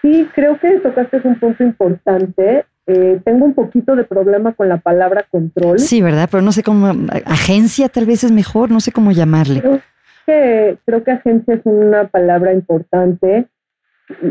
Sí, 0.01 0.27
creo 0.33 0.59
que 0.59 0.79
tocaste 0.79 1.21
un 1.23 1.39
punto 1.39 1.63
importante 1.63 2.65
eh, 2.87 3.19
tengo 3.25 3.45
un 3.45 3.55
poquito 3.55 3.95
de 3.95 4.03
problema 4.03 4.53
con 4.53 4.69
la 4.69 4.77
palabra 4.77 5.25
control. 5.29 5.79
Sí, 5.79 6.01
¿verdad? 6.01 6.29
Pero 6.29 6.43
no 6.43 6.51
sé 6.51 6.61
cómo, 6.61 6.93
agencia 7.25 7.89
tal 7.89 8.05
vez 8.05 8.23
es 8.23 8.31
mejor, 8.31 8.69
no 8.69 8.79
sé 8.79 8.91
cómo 8.91 9.11
llamarle. 9.11 9.61
Creo 9.61 9.81
que, 10.27 10.77
creo 10.85 11.03
que 11.03 11.11
agencia 11.11 11.55
es 11.55 11.61
una 11.63 12.07
palabra 12.09 12.53
importante. 12.53 13.47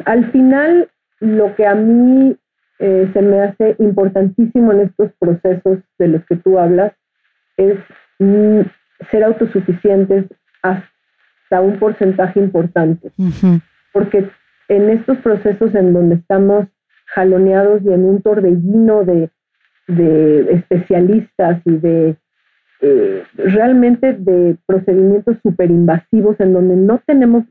Al 0.04 0.30
final, 0.30 0.88
lo 1.18 1.56
que 1.56 1.66
a 1.66 1.74
mí 1.74 2.36
eh, 2.78 3.08
se 3.12 3.22
me 3.22 3.40
hace 3.40 3.76
importantísimo 3.78 4.72
en 4.72 4.80
estos 4.80 5.12
procesos 5.18 5.78
de 5.98 6.08
los 6.08 6.24
que 6.26 6.36
tú 6.36 6.58
hablas 6.58 6.92
es 7.56 7.78
mm, 8.18 8.60
ser 9.10 9.24
autosuficientes 9.24 10.26
hasta 10.62 11.60
un 11.60 11.78
porcentaje 11.78 12.40
importante. 12.40 13.12
Porque 13.92 14.28
en 14.68 14.90
estos 14.90 15.18
procesos 15.18 15.74
en 15.74 15.92
donde 15.92 16.16
estamos 16.16 16.66
jaloneados 17.06 17.82
y 17.82 17.92
en 17.92 18.04
un 18.04 18.22
torbellino 18.22 19.04
de, 19.04 19.30
especialistas 20.50 21.60
y 21.66 21.76
de 21.76 22.16
eh, 22.80 23.22
realmente 23.36 24.14
de 24.14 24.56
procedimientos 24.66 25.36
súper 25.42 25.70
invasivos 25.70 26.40
en 26.40 26.54
donde 26.54 26.76
no 26.76 27.00
tenemos 27.06 27.44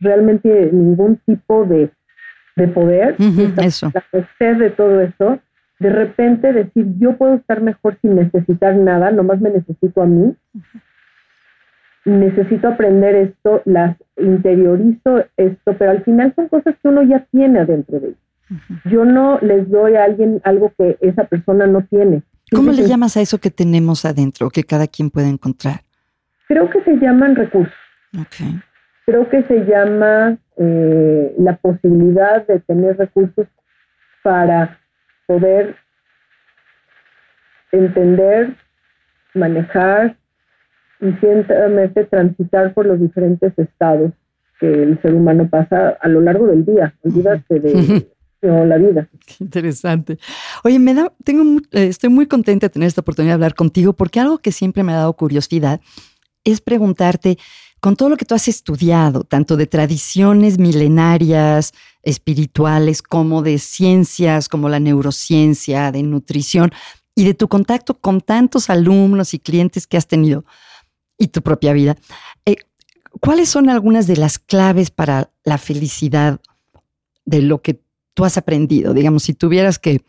realmente 0.00 0.70
ningún 0.72 1.16
tipo 1.26 1.64
de, 1.64 1.90
poder, 2.66 3.14
eso. 3.62 3.92
de 4.38 4.70
todo 4.70 5.00
eso, 5.00 5.38
de 5.78 5.90
repente 5.90 6.52
decir 6.52 6.86
yo 6.98 7.16
puedo 7.16 7.34
estar 7.34 7.60
mejor 7.60 7.96
sin 8.02 8.16
necesitar 8.16 8.74
nada, 8.74 9.12
nomás 9.12 9.40
me 9.40 9.50
necesito 9.50 10.02
a 10.02 10.06
mí, 10.06 10.34
necesito 12.04 12.68
aprender 12.68 13.14
esto, 13.14 13.62
las 13.64 13.96
interiorizo 14.16 15.24
esto, 15.36 15.76
pero 15.78 15.92
al 15.92 16.02
final 16.02 16.32
son 16.34 16.48
cosas 16.48 16.74
que 16.82 16.88
uno 16.88 17.02
ya 17.02 17.24
tiene 17.30 17.60
adentro 17.60 18.00
de 18.00 18.08
él. 18.08 18.16
Yo 18.86 19.04
no 19.04 19.38
les 19.40 19.70
doy 19.70 19.94
a 19.96 20.04
alguien 20.04 20.40
algo 20.42 20.72
que 20.76 20.96
esa 21.00 21.24
persona 21.24 21.66
no 21.66 21.82
tiene. 21.82 22.22
¿Cómo 22.50 22.72
le 22.72 22.88
llamas 22.88 23.16
a 23.16 23.20
eso 23.20 23.38
que 23.38 23.50
tenemos 23.50 24.06
adentro, 24.06 24.48
que 24.48 24.64
cada 24.64 24.86
quien 24.86 25.10
puede 25.10 25.28
encontrar? 25.28 25.82
Creo 26.46 26.70
que 26.70 26.82
se 26.82 26.96
llaman 26.96 27.36
recursos. 27.36 27.74
Creo 29.04 29.28
que 29.28 29.42
se 29.42 29.66
llama 29.66 30.38
eh, 30.58 31.34
la 31.38 31.56
posibilidad 31.56 32.46
de 32.46 32.60
tener 32.60 32.96
recursos 32.96 33.46
para 34.22 34.80
poder 35.26 35.76
entender, 37.72 38.56
manejar 39.34 40.16
y 41.00 41.12
ciertamente 41.20 42.04
transitar 42.04 42.74
por 42.74 42.86
los 42.86 43.00
diferentes 43.00 43.56
estados 43.58 44.12
que 44.58 44.66
el 44.66 45.00
ser 45.00 45.14
humano 45.14 45.48
pasa 45.48 45.90
a 46.00 46.08
lo 46.08 46.20
largo 46.20 46.46
del 46.48 46.64
día. 46.64 46.94
Olvídate 47.02 47.60
de 47.60 48.04
la 48.66 48.78
vida. 48.78 49.08
Qué 49.26 49.44
interesante. 49.44 50.18
Oye, 50.64 50.78
me 50.78 50.94
da, 50.94 51.12
tengo, 51.24 51.60
eh, 51.72 51.86
estoy 51.86 52.10
muy 52.10 52.26
contenta 52.26 52.66
de 52.66 52.70
tener 52.70 52.88
esta 52.88 53.00
oportunidad 53.00 53.32
de 53.32 53.34
hablar 53.34 53.54
contigo 53.54 53.92
porque 53.92 54.20
algo 54.20 54.38
que 54.38 54.52
siempre 54.52 54.82
me 54.82 54.92
ha 54.92 54.96
dado 54.96 55.12
curiosidad 55.14 55.80
es 56.44 56.60
preguntarte, 56.60 57.38
con 57.88 57.96
todo 57.96 58.10
lo 58.10 58.18
que 58.18 58.26
tú 58.26 58.34
has 58.34 58.48
estudiado, 58.48 59.24
tanto 59.24 59.56
de 59.56 59.66
tradiciones 59.66 60.58
milenarias, 60.58 61.72
espirituales, 62.02 63.00
como 63.00 63.40
de 63.40 63.58
ciencias, 63.58 64.50
como 64.50 64.68
la 64.68 64.78
neurociencia, 64.78 65.90
de 65.90 66.02
nutrición, 66.02 66.70
y 67.14 67.24
de 67.24 67.32
tu 67.32 67.48
contacto 67.48 67.98
con 67.98 68.20
tantos 68.20 68.68
alumnos 68.68 69.32
y 69.32 69.38
clientes 69.38 69.86
que 69.86 69.96
has 69.96 70.06
tenido 70.06 70.44
y 71.16 71.28
tu 71.28 71.40
propia 71.40 71.72
vida, 71.72 71.96
eh, 72.44 72.56
¿cuáles 73.22 73.48
son 73.48 73.70
algunas 73.70 74.06
de 74.06 74.18
las 74.18 74.38
claves 74.38 74.90
para 74.90 75.30
la 75.42 75.56
felicidad 75.56 76.42
de 77.24 77.40
lo 77.40 77.62
que 77.62 77.80
tú 78.12 78.26
has 78.26 78.36
aprendido? 78.36 78.92
Digamos, 78.92 79.22
si 79.22 79.32
tuvieras 79.32 79.78
que, 79.78 80.02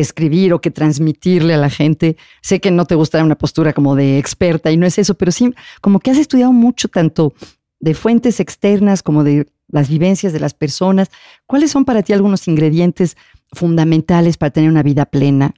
escribir 0.00 0.52
o 0.52 0.60
que 0.60 0.70
transmitirle 0.70 1.54
a 1.54 1.58
la 1.58 1.70
gente, 1.70 2.16
sé 2.40 2.60
que 2.60 2.70
no 2.70 2.84
te 2.84 2.94
gusta 2.94 3.22
una 3.22 3.36
postura 3.36 3.72
como 3.72 3.94
de 3.96 4.18
experta 4.18 4.70
y 4.70 4.76
no 4.76 4.86
es 4.86 4.98
eso, 4.98 5.14
pero 5.14 5.32
sí, 5.32 5.54
como 5.80 6.00
que 6.00 6.10
has 6.10 6.18
estudiado 6.18 6.52
mucho 6.52 6.88
tanto 6.88 7.34
de 7.80 7.94
fuentes 7.94 8.40
externas 8.40 9.02
como 9.02 9.24
de 9.24 9.46
las 9.68 9.88
vivencias 9.88 10.32
de 10.32 10.40
las 10.40 10.54
personas. 10.54 11.10
¿Cuáles 11.46 11.70
son 11.70 11.84
para 11.84 12.02
ti 12.02 12.12
algunos 12.12 12.46
ingredientes 12.46 13.16
fundamentales 13.52 14.36
para 14.36 14.50
tener 14.50 14.70
una 14.70 14.82
vida 14.82 15.04
plena 15.04 15.52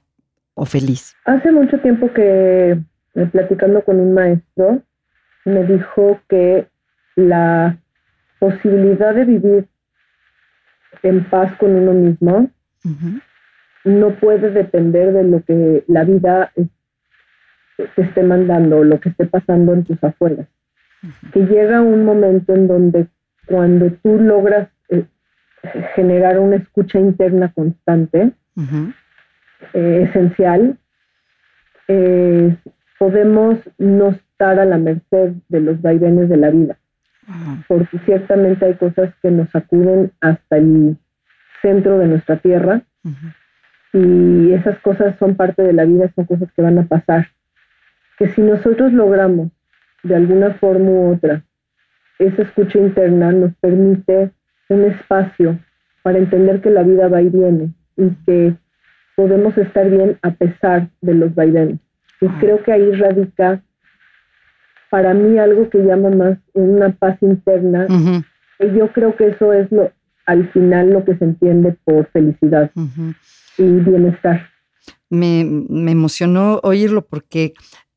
o 0.55 0.65
feliz? 0.65 1.15
Hace 1.25 1.51
mucho 1.51 1.79
tiempo 1.79 2.11
que, 2.13 2.71
eh, 2.71 3.25
platicando 3.31 3.83
con 3.83 3.99
un 3.99 4.13
maestro, 4.13 4.81
me 5.45 5.63
dijo 5.65 6.19
que 6.27 6.67
la 7.15 7.77
posibilidad 8.39 9.13
de 9.13 9.25
vivir 9.25 9.67
en 11.03 11.29
paz 11.29 11.55
con 11.59 11.71
uno 11.71 11.93
mismo, 11.93 12.49
no 13.85 14.15
puede 14.15 14.49
depender 14.51 15.13
de 15.13 15.23
lo 15.23 15.43
que 15.43 15.83
la 15.87 16.03
vida 16.03 16.51
te 16.55 18.01
esté 18.01 18.23
mandando, 18.23 18.83
lo 18.83 18.99
que 18.99 19.09
esté 19.09 19.25
pasando 19.25 19.73
en 19.73 19.83
tus 19.83 20.03
afueras. 20.03 20.47
Que 21.31 21.41
llega 21.41 21.81
un 21.81 22.03
momento 22.03 22.53
en 22.53 22.67
donde 22.67 23.07
cuando 23.45 23.91
tú 24.03 24.19
logras 24.19 24.69
eh, 24.89 25.05
generar 25.95 26.39
una 26.39 26.55
escucha 26.55 26.99
interna 26.99 27.51
constante, 27.53 28.31
eh, 29.73 30.07
esencial, 30.09 30.77
eh, 31.87 32.55
podemos 32.97 33.59
no 33.77 34.09
estar 34.09 34.59
a 34.59 34.65
la 34.65 34.77
merced 34.77 35.33
de 35.49 35.59
los 35.59 35.81
vaivenes 35.81 36.27
de 36.27 36.37
la 36.37 36.49
vida. 36.49 36.77
Porque 37.67 37.99
ciertamente 38.05 38.65
hay 38.65 38.75
cosas 38.75 39.13
que 39.21 39.31
nos 39.31 39.49
sacuden 39.49 40.11
hasta 40.21 40.57
el 40.57 40.97
centro 41.61 41.97
de 41.97 42.07
nuestra 42.07 42.37
tierra 42.37 42.83
y 43.95 44.51
esas 44.53 44.77
cosas 44.79 45.17
son 45.17 45.35
parte 45.35 45.63
de 45.63 45.73
la 45.73 45.85
vida, 45.85 46.11
son 46.15 46.25
cosas 46.25 46.51
que 46.53 46.61
van 46.61 46.77
a 46.77 46.85
pasar. 46.85 47.27
Que 48.19 48.27
si 48.27 48.41
nosotros 48.41 48.93
logramos 48.93 49.49
de 50.03 50.15
alguna 50.15 50.53
forma 50.55 50.89
u 50.89 51.13
otra 51.13 51.43
esa 52.19 52.43
escucha 52.43 52.79
interna 52.79 53.31
nos 53.31 53.53
permite 53.55 54.31
un 54.69 54.85
espacio 54.85 55.59
para 56.03 56.17
entender 56.17 56.61
que 56.61 56.69
la 56.69 56.83
vida 56.83 57.07
va 57.07 57.21
y 57.21 57.29
viene 57.29 57.73
y 57.97 58.09
que 58.25 58.55
podemos 59.15 59.57
estar 59.57 59.89
bien 59.89 60.17
a 60.21 60.31
pesar 60.31 60.89
de 61.01 61.13
los 61.13 61.33
vaivenes. 61.33 61.79
Y 62.21 62.27
creo 62.39 62.61
que 62.63 62.71
ahí 62.71 62.91
radica 62.91 63.61
para 64.89 65.13
mí 65.13 65.37
algo 65.39 65.69
que 65.69 65.79
llama 65.79 66.09
más 66.09 66.37
una 66.53 66.91
paz 66.91 67.17
interna. 67.21 67.87
Y 68.59 68.77
yo 68.77 68.91
creo 68.93 69.15
que 69.15 69.27
eso 69.27 69.51
es 69.51 69.69
lo, 69.71 69.91
al 70.25 70.47
final 70.49 70.91
lo 70.91 71.03
que 71.03 71.15
se 71.15 71.25
entiende 71.25 71.75
por 71.83 72.05
felicidad 72.07 72.71
y 73.57 73.63
bienestar. 73.63 74.49
Me, 75.09 75.41
emocionó 75.41 76.59
oírlo 76.63 77.05
porque 77.05 77.53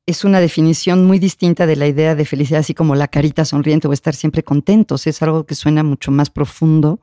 es 0.06 0.24
una 0.24 0.40
definición 0.40 1.04
muy 1.04 1.18
distinta 1.18 1.66
de 1.66 1.76
la 1.76 1.86
idea 1.86 2.14
de 2.14 2.24
felicidad, 2.24 2.60
así 2.60 2.74
como 2.74 2.94
la 2.94 3.08
carita 3.08 3.44
sonriente 3.44 3.88
o 3.88 3.92
estar 3.92 4.14
siempre 4.14 4.42
contentos. 4.42 5.06
Es 5.06 5.22
algo 5.22 5.44
que 5.44 5.54
suena 5.54 5.82
mucho 5.82 6.10
más 6.10 6.30
profundo, 6.30 7.00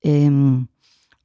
em, 0.00 0.66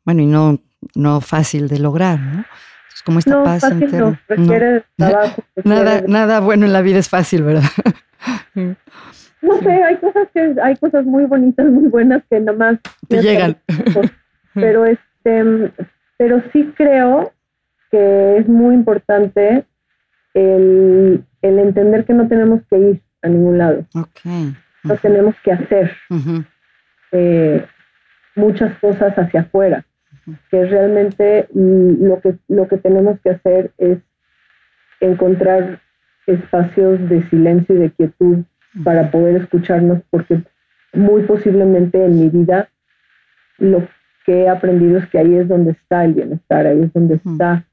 bueno, 0.03 0.21
y 0.21 0.25
no, 0.25 0.59
no 0.95 1.21
fácil 1.21 1.67
de 1.67 1.79
lograr, 1.79 2.19
¿no? 2.19 2.45
Es 2.93 3.03
como 3.03 3.19
esta 3.19 3.43
paz 3.43 3.61
fácil 3.61 4.17
requiere 4.27 4.83
trabajo. 4.95 5.43
nada, 5.63 6.01
nada 6.07 6.39
bueno 6.39 6.65
en 6.65 6.73
la 6.73 6.81
vida 6.81 6.99
es 6.99 7.09
fácil, 7.09 7.43
¿verdad? 7.43 7.69
no 8.55 9.59
sé, 9.59 9.69
hay 9.69 9.97
cosas 9.97 10.27
que 10.33 10.55
hay 10.61 10.75
cosas 10.77 11.05
muy 11.05 11.25
bonitas, 11.25 11.65
muy 11.67 11.89
buenas 11.89 12.23
que 12.29 12.39
nomás 12.39 12.79
te 13.07 13.21
llegan. 13.21 13.57
Pero 14.53 14.85
este, 14.85 15.71
pero 16.17 16.41
sí 16.51 16.74
creo 16.75 17.31
que 17.91 18.38
es 18.38 18.47
muy 18.47 18.75
importante 18.75 19.65
el, 20.33 21.24
entender 21.41 22.05
que 22.05 22.13
no 22.13 22.27
tenemos 22.27 22.62
que 22.69 22.77
ir 22.77 23.01
a 23.21 23.29
ningún 23.29 23.57
lado. 23.57 23.86
No 24.83 24.95
tenemos 24.97 25.36
que 25.43 25.51
hacer 25.51 25.91
eh, 27.12 27.65
muchas 28.36 28.77
cosas 28.79 29.17
hacia 29.17 29.41
afuera. 29.41 29.86
Que 30.51 30.65
realmente 30.65 31.47
lo 31.53 32.19
que, 32.19 32.36
lo 32.50 32.67
que 32.67 32.77
tenemos 32.77 33.19
que 33.21 33.29
hacer 33.29 33.71
es 33.77 34.00
encontrar 35.00 35.79
espacios 36.25 37.07
de 37.07 37.27
silencio 37.29 37.75
y 37.75 37.79
de 37.79 37.91
quietud 37.91 38.43
para 38.83 39.09
poder 39.09 39.41
escucharnos, 39.41 40.01
porque 40.09 40.41
muy 40.93 41.24
posiblemente 41.24 42.03
en 42.03 42.19
mi 42.19 42.29
vida 42.29 42.69
lo 43.57 43.88
que 44.27 44.43
he 44.43 44.50
aprendido 44.50 45.00
es 45.00 45.07
que 45.07 45.19
ahí 45.19 45.36
es 45.36 45.48
donde 45.48 45.72
está 45.72 46.03
el 46.03 46.13
bienestar, 46.13 46.67
ahí 46.67 46.81
es 46.81 46.91
donde 46.91 47.15
está 47.15 47.65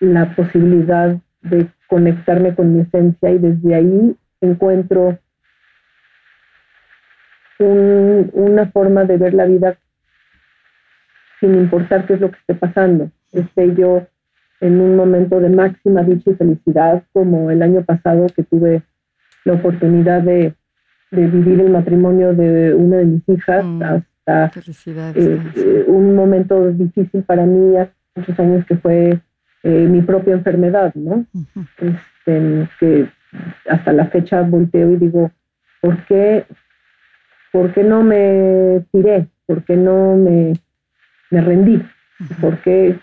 la 0.00 0.36
posibilidad 0.36 1.16
de 1.40 1.66
conectarme 1.88 2.54
con 2.54 2.74
mi 2.74 2.80
esencia 2.82 3.30
y 3.30 3.38
desde 3.38 3.74
ahí 3.74 4.16
encuentro 4.42 5.18
una 7.58 8.70
forma 8.72 9.04
de 9.04 9.16
ver 9.16 9.34
la 9.34 9.46
vida 9.46 9.78
sin 11.40 11.54
importar 11.54 12.06
qué 12.06 12.14
es 12.14 12.20
lo 12.20 12.30
que 12.30 12.38
esté 12.38 12.54
pasando. 12.54 13.10
Esté 13.30 13.74
yo 13.74 14.06
en 14.60 14.80
un 14.80 14.96
momento 14.96 15.40
de 15.40 15.48
máxima 15.48 16.02
dicha 16.02 16.32
y 16.32 16.34
felicidad, 16.34 17.04
como 17.12 17.50
el 17.50 17.62
año 17.62 17.82
pasado 17.82 18.26
que 18.34 18.42
tuve 18.42 18.82
la 19.44 19.54
oportunidad 19.54 20.22
de, 20.22 20.54
vivir 21.10 21.60
el 21.60 21.70
matrimonio 21.70 22.34
de 22.34 22.74
una 22.74 22.96
de 22.98 23.04
mis 23.04 23.28
hijas 23.28 23.64
mm, 23.64 23.82
hasta 24.26 24.60
eh, 24.60 25.42
eh, 25.56 25.84
un 25.86 26.14
momento 26.14 26.70
difícil 26.72 27.22
para 27.24 27.44
mí 27.44 27.76
hace 27.76 27.92
muchos 28.14 28.38
años 28.38 28.66
que 28.66 28.76
fue 28.76 29.20
eh, 29.62 29.86
mi 29.88 30.02
propia 30.02 30.34
enfermedad, 30.34 30.94
¿no? 30.94 31.26
este, 31.78 32.68
que 32.78 33.08
hasta 33.68 33.92
la 33.92 34.06
fecha 34.06 34.42
volteo 34.42 34.92
y 34.92 34.96
digo, 34.96 35.30
¿por 35.80 35.96
qué, 36.04 36.44
¿por 37.50 37.72
qué 37.72 37.82
no 37.82 38.02
me 38.02 38.84
tiré? 38.92 39.26
¿Por 39.46 39.64
qué 39.64 39.76
no 39.76 40.16
me, 40.16 40.52
me 41.30 41.40
rendí? 41.40 41.82
¿Por 42.40 42.58
qué, 42.58 42.98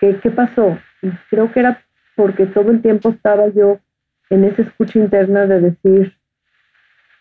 qué, 0.00 0.18
qué 0.20 0.30
pasó? 0.30 0.78
Y 1.02 1.10
creo 1.30 1.50
que 1.52 1.60
era 1.60 1.82
porque 2.14 2.46
todo 2.46 2.70
el 2.70 2.82
tiempo 2.82 3.10
estaba 3.10 3.48
yo 3.48 3.78
en 4.30 4.44
esa 4.44 4.62
escucha 4.62 4.98
interna 4.98 5.46
de 5.46 5.60
decir, 5.60 6.16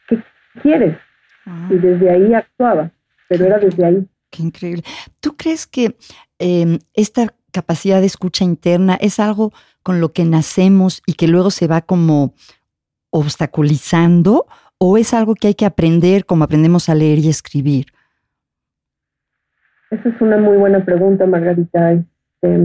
¿qué 0.07 0.19
quieres? 0.61 0.97
Ah. 1.45 1.67
Y 1.69 1.75
desde 1.75 2.09
ahí 2.09 2.33
actuaba, 2.33 2.91
pero 3.27 3.45
era 3.45 3.59
desde 3.59 3.85
ahí. 3.85 4.07
Qué 4.29 4.43
increíble. 4.43 4.83
¿Tú 5.19 5.35
crees 5.37 5.67
que 5.67 5.97
em, 6.39 6.79
esta 6.93 7.33
capacidad 7.51 8.01
de 8.01 8.07
escucha 8.07 8.43
interna 8.43 8.97
es 8.99 9.19
algo 9.19 9.51
con 9.83 10.01
lo 10.01 10.11
que 10.11 10.25
nacemos 10.25 11.01
y 11.05 11.13
que 11.13 11.27
luego 11.27 11.49
se 11.49 11.67
va 11.67 11.81
como 11.81 12.33
obstaculizando 13.09 14.47
o 14.77 14.97
es 14.97 15.13
algo 15.13 15.33
que 15.35 15.47
hay 15.47 15.55
que 15.55 15.65
aprender 15.65 16.25
como 16.25 16.43
aprendemos 16.43 16.89
a 16.89 16.95
leer 16.95 17.19
y 17.19 17.29
escribir? 17.29 17.87
Esa 19.89 20.09
es 20.09 20.21
una 20.21 20.37
muy 20.37 20.57
buena 20.57 20.83
pregunta, 20.83 21.25
Margarita. 21.25 21.93
Este, 21.93 22.59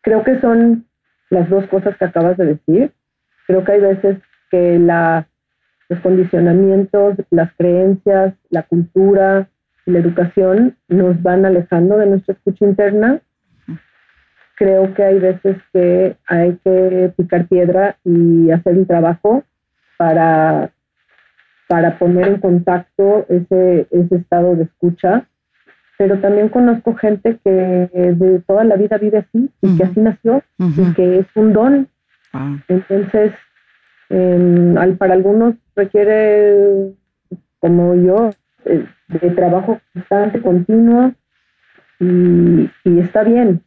creo 0.00 0.24
que 0.24 0.40
son 0.40 0.86
las 1.28 1.48
dos 1.50 1.66
cosas 1.68 1.96
que 1.96 2.04
acabas 2.04 2.36
de 2.38 2.46
decir. 2.46 2.92
Creo 3.46 3.64
que 3.64 3.72
hay 3.72 3.80
veces 3.80 4.18
que 4.50 4.78
la, 4.78 5.28
los 5.90 6.00
condicionamientos, 6.00 7.16
las 7.30 7.52
creencias, 7.56 8.34
la 8.48 8.62
cultura 8.62 9.50
y 9.84 9.90
la 9.90 9.98
educación 9.98 10.76
nos 10.88 11.22
van 11.22 11.44
alejando 11.44 11.98
de 11.98 12.06
nuestra 12.06 12.32
escucha 12.32 12.64
interna 12.64 13.20
creo 14.60 14.92
que 14.92 15.02
hay 15.02 15.18
veces 15.18 15.56
que 15.72 16.16
hay 16.26 16.58
que 16.62 17.10
picar 17.16 17.46
piedra 17.48 17.96
y 18.04 18.50
hacer 18.50 18.76
un 18.76 18.86
trabajo 18.86 19.42
para, 19.96 20.70
para 21.66 21.98
poner 21.98 22.28
en 22.28 22.40
contacto 22.40 23.24
ese, 23.30 23.86
ese 23.90 24.16
estado 24.16 24.56
de 24.56 24.64
escucha. 24.64 25.26
Pero 25.96 26.20
también 26.20 26.50
conozco 26.50 26.94
gente 26.94 27.38
que 27.42 27.50
de 27.50 28.42
toda 28.46 28.64
la 28.64 28.76
vida 28.76 28.98
vive 28.98 29.18
así 29.18 29.50
y 29.62 29.78
que 29.78 29.84
así 29.84 30.00
nació 30.00 30.42
y 30.58 30.92
que 30.92 31.20
es 31.20 31.26
un 31.34 31.54
don. 31.54 31.88
Entonces, 32.68 33.32
em, 34.10 34.96
para 34.96 35.14
algunos 35.14 35.54
requiere, 35.74 36.92
como 37.58 37.94
yo, 37.94 38.30
eh, 38.66 38.84
de, 39.08 39.30
trabajo 39.30 39.80
constante, 39.94 40.40
continuo 40.40 41.12
y, 41.98 42.70
y 42.84 42.98
está 42.98 43.24
bien 43.24 43.62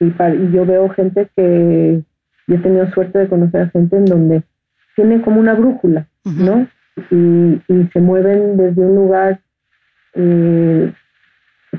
y, 0.00 0.50
yo 0.52 0.64
veo 0.64 0.88
gente 0.88 1.30
que, 1.36 2.02
yo 2.46 2.54
he 2.54 2.58
tenido 2.58 2.90
suerte 2.92 3.18
de 3.18 3.28
conocer 3.28 3.62
a 3.62 3.70
gente 3.70 3.96
en 3.96 4.06
donde 4.06 4.42
tiene 4.96 5.20
como 5.22 5.40
una 5.40 5.54
brújula, 5.54 6.08
¿no? 6.24 6.66
Y, 7.10 7.60
se 7.92 8.00
mueven 8.00 8.56
desde 8.56 8.82
un 8.82 8.94
lugar 8.94 9.40
eh, 10.14 10.92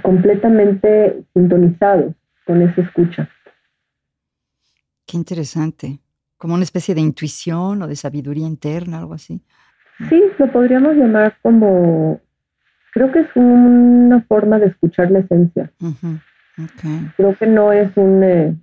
completamente 0.01 1.23
sintonizados 1.33 2.13
con 2.45 2.61
esa 2.61 2.81
escucha. 2.81 3.29
Qué 5.05 5.17
interesante. 5.17 5.99
Como 6.41 6.55
una 6.55 6.63
especie 6.63 6.95
de 6.95 7.01
intuición 7.01 7.83
o 7.83 7.87
de 7.87 7.95
sabiduría 7.95 8.47
interna, 8.47 8.97
algo 8.97 9.13
así. 9.13 9.43
Sí, 10.09 10.23
lo 10.39 10.51
podríamos 10.51 10.95
llamar 10.95 11.35
como, 11.43 12.19
creo 12.93 13.11
que 13.11 13.19
es 13.19 13.27
una 13.35 14.21
forma 14.21 14.57
de 14.57 14.65
escuchar 14.65 15.11
la 15.11 15.19
esencia. 15.19 15.71
Creo 17.15 17.35
que 17.35 17.45
no 17.45 17.71
es 17.71 17.95
un 17.95 18.23
eh, 18.23 18.55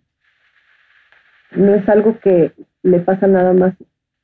no 1.53 1.73
es 1.73 1.88
algo 1.88 2.19
que 2.19 2.53
le 2.83 2.99
pasa 2.99 3.29
nada 3.29 3.53
más 3.53 3.75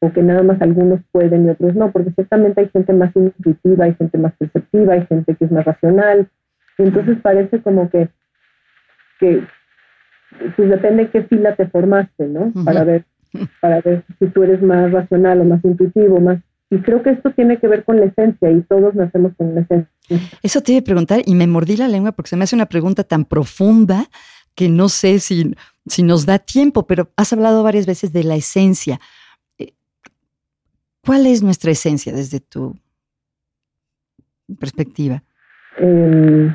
o 0.00 0.12
que 0.12 0.22
nada 0.24 0.42
más 0.42 0.60
algunos 0.60 0.98
pueden 1.12 1.46
y 1.46 1.50
otros 1.50 1.76
no, 1.76 1.92
porque 1.92 2.10
ciertamente 2.10 2.60
hay 2.60 2.70
gente 2.70 2.92
más 2.92 3.14
intuitiva, 3.14 3.84
hay 3.84 3.94
gente 3.94 4.18
más 4.18 4.34
perceptiva, 4.36 4.94
hay 4.94 5.06
gente 5.06 5.36
que 5.36 5.44
es 5.44 5.52
más 5.52 5.64
racional. 5.64 6.28
Y 6.76 6.82
entonces 6.82 7.18
parece 7.22 7.62
como 7.62 7.88
que, 7.88 8.08
que 9.20 9.44
pues 10.56 10.68
depende 10.68 11.08
qué 11.10 11.22
fila 11.22 11.54
te 11.54 11.68
formaste, 11.68 12.26
¿no? 12.26 12.52
Para 12.64 12.82
ver 12.82 13.04
para 13.60 13.80
ver 13.80 14.04
si 14.18 14.26
tú 14.26 14.42
eres 14.42 14.62
más 14.62 14.90
racional 14.92 15.40
o 15.40 15.44
más 15.44 15.64
intuitivo, 15.64 16.20
más 16.20 16.38
y 16.70 16.78
creo 16.78 17.02
que 17.02 17.10
esto 17.10 17.30
tiene 17.30 17.58
que 17.58 17.68
ver 17.68 17.84
con 17.84 18.00
la 18.00 18.06
esencia 18.06 18.50
y 18.50 18.62
todos 18.62 18.94
nacemos 18.94 19.32
con 19.36 19.54
la 19.54 19.60
esencia. 19.60 19.90
Eso 20.42 20.60
te 20.60 20.72
iba 20.72 20.80
a 20.80 20.84
preguntar 20.84 21.22
y 21.24 21.34
me 21.34 21.46
mordí 21.46 21.76
la 21.76 21.88
lengua 21.88 22.12
porque 22.12 22.30
se 22.30 22.36
me 22.36 22.44
hace 22.44 22.56
una 22.56 22.66
pregunta 22.66 23.04
tan 23.04 23.24
profunda 23.24 24.06
que 24.54 24.68
no 24.68 24.88
sé 24.88 25.20
si, 25.20 25.54
si 25.86 26.02
nos 26.02 26.26
da 26.26 26.38
tiempo, 26.38 26.86
pero 26.86 27.10
has 27.16 27.32
hablado 27.32 27.62
varias 27.62 27.86
veces 27.86 28.12
de 28.12 28.24
la 28.24 28.34
esencia. 28.34 28.98
Eh, 29.58 29.74
¿Cuál 31.04 31.26
es 31.26 31.42
nuestra 31.42 31.70
esencia 31.70 32.12
desde 32.12 32.40
tu 32.40 32.76
perspectiva? 34.58 35.22
Em, 35.78 36.54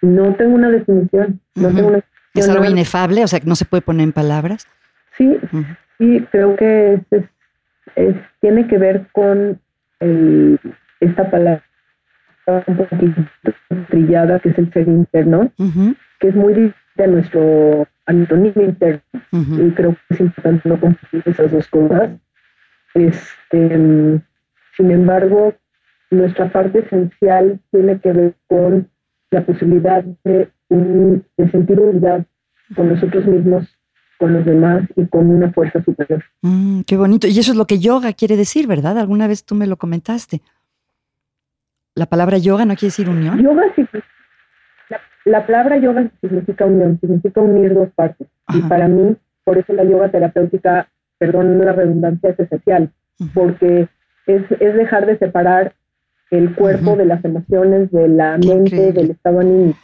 no 0.00 0.34
tengo 0.36 0.54
una 0.54 0.70
definición. 0.70 1.40
No 1.54 1.68
tengo 1.68 1.88
una 1.88 2.04
¿Es 2.34 2.48
algo 2.48 2.64
inefable? 2.64 3.24
O 3.24 3.28
sea, 3.28 3.40
que 3.40 3.46
no 3.46 3.56
se 3.56 3.64
puede 3.64 3.82
poner 3.82 4.04
en 4.04 4.12
palabras. 4.12 4.66
Sí, 5.16 5.38
sí, 5.98 6.26
creo 6.30 6.56
que 6.56 7.00
es 7.10 7.24
tiene 8.40 8.66
que 8.66 8.78
ver 8.78 9.06
con 9.12 9.60
esta 11.00 11.30
palabra 11.30 11.62
un 12.46 12.76
poquito 12.76 13.22
trillada 13.88 14.38
que 14.40 14.50
es 14.50 14.58
el 14.58 14.72
ser 14.72 14.88
interno, 14.88 15.50
que 16.20 16.28
es 16.28 16.34
muy 16.34 16.74
de 16.96 17.06
nuestro 17.06 17.86
antonismo 18.06 18.62
interno. 18.62 19.00
Y 19.32 19.70
creo 19.70 19.92
que 20.08 20.14
es 20.14 20.20
importante 20.20 20.68
no 20.68 20.78
confundir 20.78 21.22
esas 21.26 21.50
dos 21.50 21.66
cosas. 21.68 22.10
Este, 22.94 24.20
sin 24.76 24.90
embargo, 24.90 25.54
nuestra 26.10 26.50
parte 26.50 26.80
esencial 26.80 27.60
tiene 27.70 27.98
que 27.98 28.12
ver 28.12 28.34
con 28.46 28.88
la 29.30 29.42
posibilidad 29.42 30.04
de, 30.24 30.48
de 30.68 31.50
sentir 31.50 31.80
unidad 31.80 32.26
con 32.76 32.88
nosotros 32.88 33.26
mismos 33.26 33.76
con 34.18 34.32
los 34.32 34.44
demás 34.44 34.82
y 34.96 35.06
con 35.06 35.28
una 35.30 35.52
fuerza 35.52 35.82
superior. 35.82 36.22
Mm, 36.42 36.82
qué 36.82 36.96
bonito. 36.96 37.26
Y 37.26 37.38
eso 37.38 37.52
es 37.52 37.56
lo 37.56 37.66
que 37.66 37.78
yoga 37.78 38.12
quiere 38.12 38.36
decir, 38.36 38.66
¿verdad? 38.66 38.98
Alguna 38.98 39.26
vez 39.26 39.44
tú 39.44 39.54
me 39.54 39.66
lo 39.66 39.76
comentaste. 39.76 40.40
La 41.94 42.06
palabra 42.06 42.38
yoga 42.38 42.64
no 42.64 42.74
quiere 42.74 42.88
decir 42.88 43.08
unión. 43.08 43.40
Yoga 43.42 43.62
significa, 43.74 44.06
la, 45.24 45.46
palabra 45.46 45.78
yoga 45.78 46.10
significa 46.20 46.66
unión, 46.66 46.98
significa 47.00 47.40
unir 47.40 47.74
dos 47.74 47.88
partes. 47.94 48.26
Y 48.52 48.62
para 48.62 48.88
mí, 48.88 49.16
por 49.44 49.58
eso 49.58 49.72
la 49.72 49.84
yoga 49.84 50.10
terapéutica 50.10 50.88
perdón 51.18 51.58
la 51.58 51.72
redundancia, 51.72 52.30
es 52.30 52.40
esencial, 52.40 52.90
porque 53.32 53.88
es, 54.26 54.42
es 54.60 54.74
dejar 54.74 55.06
de 55.06 55.18
separar 55.18 55.74
el 56.30 56.54
cuerpo 56.54 56.96
de 56.96 57.06
las 57.06 57.24
emociones, 57.24 57.90
de 57.92 58.08
la 58.08 58.38
mente, 58.38 58.92
del 58.92 59.10
estado 59.10 59.40
anímico. 59.40 59.78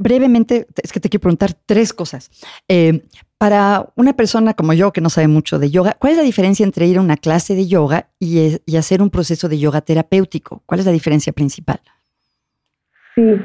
Brevemente, 0.00 0.66
es 0.82 0.92
que 0.92 1.00
te 1.00 1.08
quiero 1.08 1.22
preguntar 1.22 1.50
tres 1.66 1.92
cosas. 1.92 2.30
Eh, 2.68 3.02
para 3.38 3.86
una 3.94 4.14
persona 4.14 4.54
como 4.54 4.72
yo 4.72 4.92
que 4.92 5.00
no 5.00 5.10
sabe 5.10 5.28
mucho 5.28 5.58
de 5.58 5.70
yoga, 5.70 5.96
¿cuál 5.98 6.12
es 6.12 6.18
la 6.18 6.24
diferencia 6.24 6.64
entre 6.64 6.86
ir 6.86 6.98
a 6.98 7.00
una 7.00 7.16
clase 7.16 7.54
de 7.54 7.68
yoga 7.68 8.08
y, 8.18 8.60
y 8.66 8.76
hacer 8.76 9.00
un 9.00 9.10
proceso 9.10 9.48
de 9.48 9.58
yoga 9.58 9.80
terapéutico? 9.80 10.62
¿Cuál 10.66 10.80
es 10.80 10.86
la 10.86 10.92
diferencia 10.92 11.32
principal? 11.32 11.78
Sí, 13.14 13.38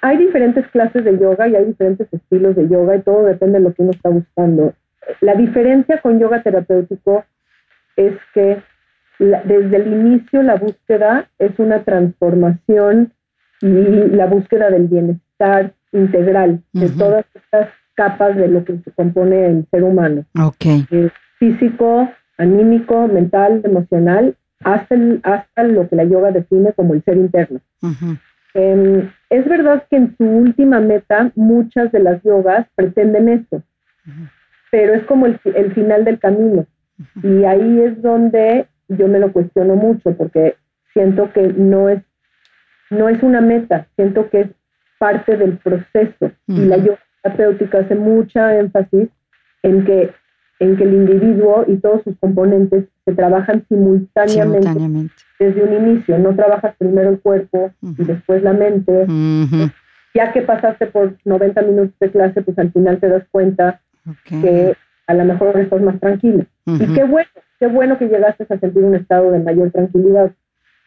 hay 0.00 0.18
diferentes 0.18 0.66
clases 0.68 1.04
de 1.04 1.18
yoga 1.18 1.48
y 1.48 1.56
hay 1.56 1.64
diferentes 1.64 2.06
estilos 2.12 2.56
de 2.56 2.68
yoga 2.68 2.96
y 2.96 3.02
todo 3.02 3.24
depende 3.24 3.58
de 3.58 3.64
lo 3.64 3.74
que 3.74 3.82
uno 3.82 3.92
está 3.92 4.08
buscando. 4.08 4.74
La 5.20 5.34
diferencia 5.34 6.00
con 6.00 6.18
yoga 6.18 6.42
terapéutico 6.42 7.24
es 7.96 8.14
que 8.34 8.62
desde 9.18 9.76
el 9.76 9.92
inicio 9.92 10.42
la 10.42 10.56
búsqueda 10.56 11.28
es 11.38 11.58
una 11.58 11.84
transformación 11.84 13.12
y 13.60 13.68
la 13.68 14.26
búsqueda 14.26 14.70
del 14.70 14.88
bienestar 14.88 15.72
integral 15.92 16.62
de 16.72 16.88
todas 16.90 17.24
estas 17.34 17.68
capas 17.94 18.36
de 18.36 18.48
lo 18.48 18.64
que 18.64 18.78
se 18.78 18.90
compone 18.92 19.46
el 19.46 19.66
ser 19.70 19.82
humano. 19.84 20.24
Okay. 20.38 20.86
Eh, 20.90 21.10
físico, 21.38 22.10
anímico, 22.38 23.08
mental, 23.08 23.62
emocional, 23.64 24.36
hasta, 24.64 24.96
hasta 25.22 25.62
lo 25.62 25.88
que 25.88 25.96
la 25.96 26.04
yoga 26.04 26.30
define 26.30 26.72
como 26.72 26.94
el 26.94 27.02
ser 27.04 27.16
interno. 27.16 27.60
Em, 28.54 29.10
es 29.30 29.48
verdad 29.48 29.84
que 29.90 29.96
en 29.96 30.16
su 30.16 30.24
última 30.24 30.80
meta 30.80 31.30
muchas 31.34 31.92
de 31.92 32.00
las 32.00 32.22
yogas 32.22 32.66
pretenden 32.74 33.28
esto, 33.28 33.62
pero 34.70 34.94
es 34.94 35.04
como 35.04 35.26
el, 35.26 35.38
el 35.44 35.74
final 35.74 36.04
del 36.04 36.18
camino. 36.18 36.66
Y 37.22 37.44
ahí 37.44 37.80
es 37.80 38.00
donde 38.00 38.66
yo 38.88 39.08
me 39.08 39.18
lo 39.18 39.32
cuestiono 39.32 39.76
mucho 39.76 40.16
porque 40.16 40.56
siento 40.92 41.30
que 41.32 41.48
no 41.48 41.88
es, 41.88 42.02
no 42.90 43.08
es 43.08 43.22
una 43.22 43.40
meta, 43.40 43.86
siento 43.96 44.28
que 44.30 44.40
es 44.42 44.48
parte 44.98 45.36
del 45.36 45.58
proceso. 45.58 46.32
Y 46.46 46.60
la 46.60 46.78
yoga 46.78 46.98
terapéutica 47.22 47.78
hace 47.80 47.94
mucha 47.94 48.58
énfasis 48.58 49.08
en 49.62 49.84
que, 49.84 50.12
en 50.60 50.76
que 50.76 50.84
el 50.84 50.94
individuo 50.94 51.64
y 51.66 51.76
todos 51.76 52.02
sus 52.04 52.16
componentes 52.18 52.84
se 53.04 53.14
trabajan 53.14 53.64
simultáneamente, 53.68 55.10
desde 55.38 55.62
un 55.62 55.72
inicio. 55.72 56.18
No 56.18 56.34
trabajas 56.34 56.74
primero 56.78 57.10
el 57.10 57.20
cuerpo 57.20 57.70
y 57.82 58.04
después 58.04 58.42
la 58.42 58.52
mente. 58.52 59.06
Ya 60.14 60.32
que 60.32 60.40
pasaste 60.42 60.86
por 60.86 61.14
90 61.24 61.62
minutos 61.62 61.98
de 62.00 62.10
clase, 62.10 62.40
pues 62.40 62.58
al 62.58 62.72
final 62.72 62.98
te 62.98 63.08
das 63.08 63.24
cuenta 63.30 63.80
que 64.24 64.74
a 65.06 65.14
lo 65.14 65.24
mejor 65.24 65.58
estás 65.60 65.82
más 65.82 66.00
tranquilo. 66.00 66.46
Y 66.66 66.94
qué 66.94 67.04
bueno, 67.04 67.28
qué 67.60 67.66
bueno 67.66 67.98
que 67.98 68.08
llegaste 68.08 68.46
a 68.48 68.58
sentir 68.58 68.82
un 68.82 68.94
estado 68.94 69.30
de 69.30 69.40
mayor 69.40 69.70
tranquilidad. 69.70 70.32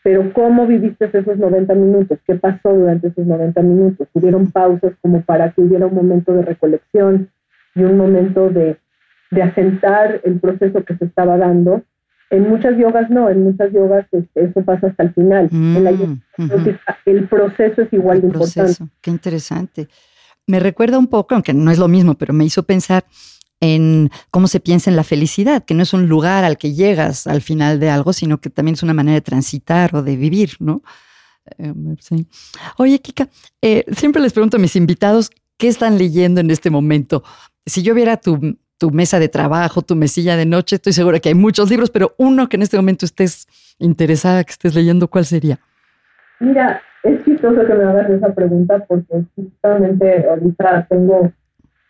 Pero 0.03 0.31
¿cómo 0.33 0.65
viviste 0.65 1.09
esos 1.12 1.38
90 1.38 1.73
minutos? 1.73 2.19
¿Qué 2.25 2.35
pasó 2.35 2.73
durante 2.73 3.09
esos 3.09 3.25
90 3.25 3.62
minutos? 3.62 4.07
¿Tuvieron 4.13 4.51
pausas 4.51 4.93
como 5.01 5.21
para 5.21 5.51
que 5.51 5.62
hubiera 5.62 5.88
un 5.88 5.95
momento 5.95 6.33
de 6.33 6.43
recolección 6.43 7.29
y 7.75 7.83
un 7.83 7.97
momento 7.97 8.49
de, 8.49 8.77
de 9.31 9.43
asentar 9.43 10.21
el 10.23 10.39
proceso 10.39 10.83
que 10.83 10.95
se 10.95 11.05
estaba 11.05 11.38
dando? 11.38 11.83
En 12.29 12.47
muchas 12.47 12.77
yogas 12.77 13.09
no, 13.09 13.29
en 13.29 13.43
muchas 13.43 13.73
yogas 13.73 14.05
este, 14.12 14.45
eso 14.45 14.62
pasa 14.63 14.88
hasta 14.88 15.03
el 15.03 15.13
final. 15.13 15.49
en 15.51 15.83
la 15.83 15.91
mm, 15.91 16.21
el 17.05 17.27
proceso 17.27 17.81
es 17.81 17.91
igual 17.91 18.21
de 18.21 18.27
importante. 18.27 18.85
Qué 19.01 19.09
interesante. 19.09 19.88
Me 20.45 20.59
recuerda 20.59 20.97
un 20.97 21.07
poco, 21.07 21.33
aunque 21.33 21.53
no 21.53 21.71
es 21.71 21.79
lo 21.79 21.88
mismo, 21.88 22.15
pero 22.15 22.33
me 22.33 22.45
hizo 22.45 22.63
pensar 22.63 23.03
en 23.61 24.09
cómo 24.31 24.47
se 24.47 24.59
piensa 24.59 24.89
en 24.89 24.95
la 24.95 25.03
felicidad, 25.03 25.63
que 25.65 25.73
no 25.73 25.83
es 25.83 25.93
un 25.93 26.07
lugar 26.07 26.43
al 26.43 26.57
que 26.57 26.73
llegas 26.73 27.27
al 27.27 27.41
final 27.41 27.79
de 27.79 27.89
algo, 27.89 28.13
sino 28.13 28.39
que 28.39 28.49
también 28.49 28.73
es 28.73 28.83
una 28.83 28.93
manera 28.93 29.15
de 29.15 29.21
transitar 29.21 29.95
o 29.95 30.01
de 30.01 30.15
vivir, 30.15 30.51
¿no? 30.59 30.81
Eh, 31.57 31.73
Oye, 32.77 32.99
Kika, 32.99 33.27
eh, 33.61 33.85
siempre 33.91 34.21
les 34.21 34.33
pregunto 34.33 34.57
a 34.57 34.59
mis 34.59 34.75
invitados 34.75 35.31
qué 35.57 35.67
están 35.67 35.97
leyendo 35.97 36.41
en 36.41 36.51
este 36.51 36.69
momento. 36.69 37.23
Si 37.65 37.81
yo 37.83 37.93
viera 37.93 38.17
tu, 38.17 38.57
tu 38.77 38.91
mesa 38.91 39.19
de 39.19 39.29
trabajo, 39.29 39.81
tu 39.81 39.95
mesilla 39.95 40.37
de 40.37 40.45
noche, 40.45 40.77
estoy 40.77 40.93
segura 40.93 41.19
que 41.19 41.29
hay 41.29 41.35
muchos 41.35 41.69
libros, 41.69 41.89
pero 41.89 42.15
uno 42.17 42.47
que 42.47 42.55
en 42.55 42.63
este 42.63 42.77
momento 42.77 43.05
estés 43.05 43.47
interesada, 43.77 44.43
que 44.43 44.51
estés 44.51 44.73
leyendo, 44.73 45.07
¿cuál 45.07 45.25
sería? 45.25 45.59
Mira, 46.39 46.81
es 47.03 47.23
chistoso 47.25 47.65
que 47.65 47.73
me 47.73 47.83
hagas 47.83 48.09
esa 48.09 48.33
pregunta 48.33 48.85
porque 48.87 49.23
justamente 49.35 50.25
ahorita 50.29 50.87
tengo 50.89 51.31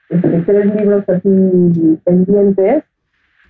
este, 0.10 0.42
tres 0.42 0.76
libros 0.76 1.08
así 1.08 2.00
pendientes. 2.04 2.84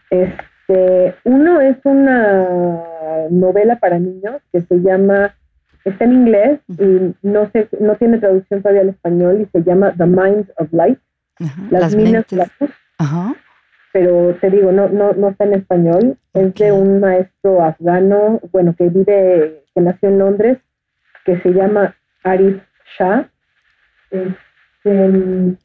Este, 0.10 1.16
uno 1.24 1.62
es 1.62 1.78
una 1.84 3.28
novela 3.30 3.78
para 3.78 4.00
niños 4.00 4.42
que 4.52 4.62
se 4.62 4.82
llama, 4.82 5.36
está 5.86 6.06
en 6.06 6.14
inglés 6.14 6.60
y 6.68 7.16
no 7.22 7.50
sé, 7.52 7.70
no 7.80 7.96
tiene 7.96 8.20
traducción 8.20 8.62
todavía 8.62 8.82
al 8.82 8.90
español 8.90 9.42
y 9.42 9.46
se 9.46 9.64
llama 9.64 9.94
The 9.98 10.06
Minds 10.06 10.52
of 10.58 10.72
Light. 10.74 11.00
las, 11.72 11.96
minas 11.96 12.28
de 12.28 12.38
la 12.38 12.48
luz. 12.60 12.72
Pero 13.92 14.36
te 14.36 14.50
digo, 14.50 14.72
no, 14.72 14.90
no, 14.90 15.14
no 15.14 15.30
está 15.30 15.46
en 15.46 15.54
español. 15.54 16.18
Es 16.34 16.54
de 16.56 16.72
un 16.72 17.00
maestro 17.00 17.64
afgano, 17.64 18.40
bueno, 18.52 18.76
que 18.78 18.90
vive, 18.90 19.64
que 19.74 19.82
nació 19.82 20.10
en 20.10 20.20
Londres, 20.20 20.58
que 21.26 21.40
se 21.40 21.52
llama 21.52 21.96
Arif 22.24 22.62
Shah. 22.98 23.30
Este, 24.12 24.49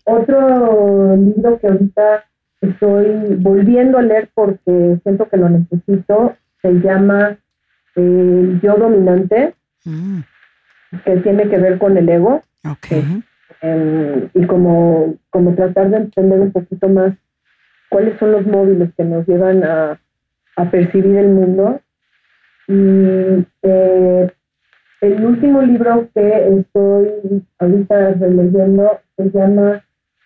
otro 0.04 1.16
libro 1.16 1.58
que 1.58 1.66
ahorita 1.68 2.24
estoy 2.60 3.36
volviendo 3.36 3.98
a 3.98 4.02
leer 4.02 4.28
porque 4.34 4.98
siento 5.02 5.28
que 5.28 5.36
lo 5.36 5.48
necesito 5.48 6.36
se 6.62 6.72
llama 6.80 7.36
El 7.94 8.60
Yo 8.62 8.76
Dominante, 8.76 9.54
mm. 9.84 10.20
que 11.04 11.16
tiene 11.18 11.48
que 11.48 11.58
ver 11.58 11.78
con 11.78 11.96
el 11.96 12.08
ego. 12.08 12.42
Em, 13.60 14.28
y 14.34 14.46
como, 14.46 15.16
como 15.30 15.54
tratar 15.54 15.90
de 15.90 15.98
entender 15.98 16.40
un 16.40 16.52
poquito 16.52 16.88
más 16.88 17.14
cuáles 17.90 18.18
son 18.18 18.32
los 18.32 18.46
móviles 18.46 18.90
que 18.96 19.04
nos 19.04 19.26
llevan 19.26 19.62
a, 19.62 20.00
a 20.56 20.70
percibir 20.70 21.16
el 21.16 21.28
mundo. 21.28 21.80
Y 22.66 23.46
eh, 23.62 24.32
el 25.00 25.24
último 25.24 25.62
libro 25.62 26.08
que 26.14 26.58
estoy 26.58 27.42
ahorita 27.58 28.14
releyendo 28.14 29.00
se 29.16 29.30
llama, 29.30 29.84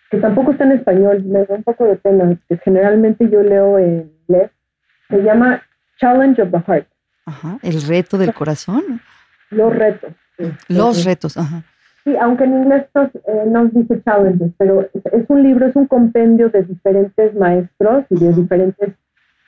que 0.09 0.17
tampoco 0.17 0.51
está 0.51 0.65
en 0.65 0.73
español, 0.73 1.23
me 1.25 1.45
da 1.45 1.55
un 1.55 1.63
poco 1.63 1.85
de 1.85 1.95
pena, 1.95 2.37
que 2.47 2.57
generalmente 2.57 3.29
yo 3.29 3.41
leo 3.41 3.77
en 3.77 4.11
inglés, 4.27 4.51
se 5.09 5.21
llama 5.23 5.61
Challenge 5.99 6.41
of 6.41 6.51
the 6.51 6.59
Heart. 6.59 6.87
Ajá, 7.25 7.59
el 7.61 7.81
reto 7.83 8.17
del 8.17 8.33
corazón. 8.33 9.01
Los 9.51 9.75
retos. 9.75 10.13
Los 10.67 11.05
retos, 11.05 11.37
ajá. 11.37 11.63
Sí, 12.03 12.15
aunque 12.17 12.45
en 12.45 12.63
inglés 12.63 12.85
nos, 12.95 13.13
eh, 13.15 13.43
nos 13.47 13.73
dice 13.73 14.01
challenges, 14.03 14.51
pero 14.57 14.89
es 14.93 15.25
un 15.27 15.43
libro, 15.43 15.67
es 15.67 15.75
un 15.75 15.85
compendio 15.85 16.49
de 16.49 16.63
diferentes 16.63 17.35
maestros 17.35 18.05
y 18.09 18.19
de 18.19 18.33
diferentes 18.33 18.89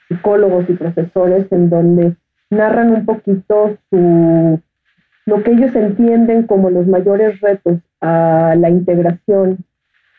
psicólogos 0.08 0.70
y 0.70 0.74
profesores 0.74 1.48
en 1.52 1.70
donde 1.70 2.16
narran 2.50 2.92
un 2.92 3.06
poquito 3.06 3.78
su 3.90 4.60
lo 5.26 5.44
que 5.44 5.52
ellos 5.52 5.74
entienden 5.76 6.48
como 6.48 6.70
los 6.70 6.88
mayores 6.88 7.40
retos 7.42 7.78
a 8.02 8.56
la 8.58 8.70
integración 8.70 9.64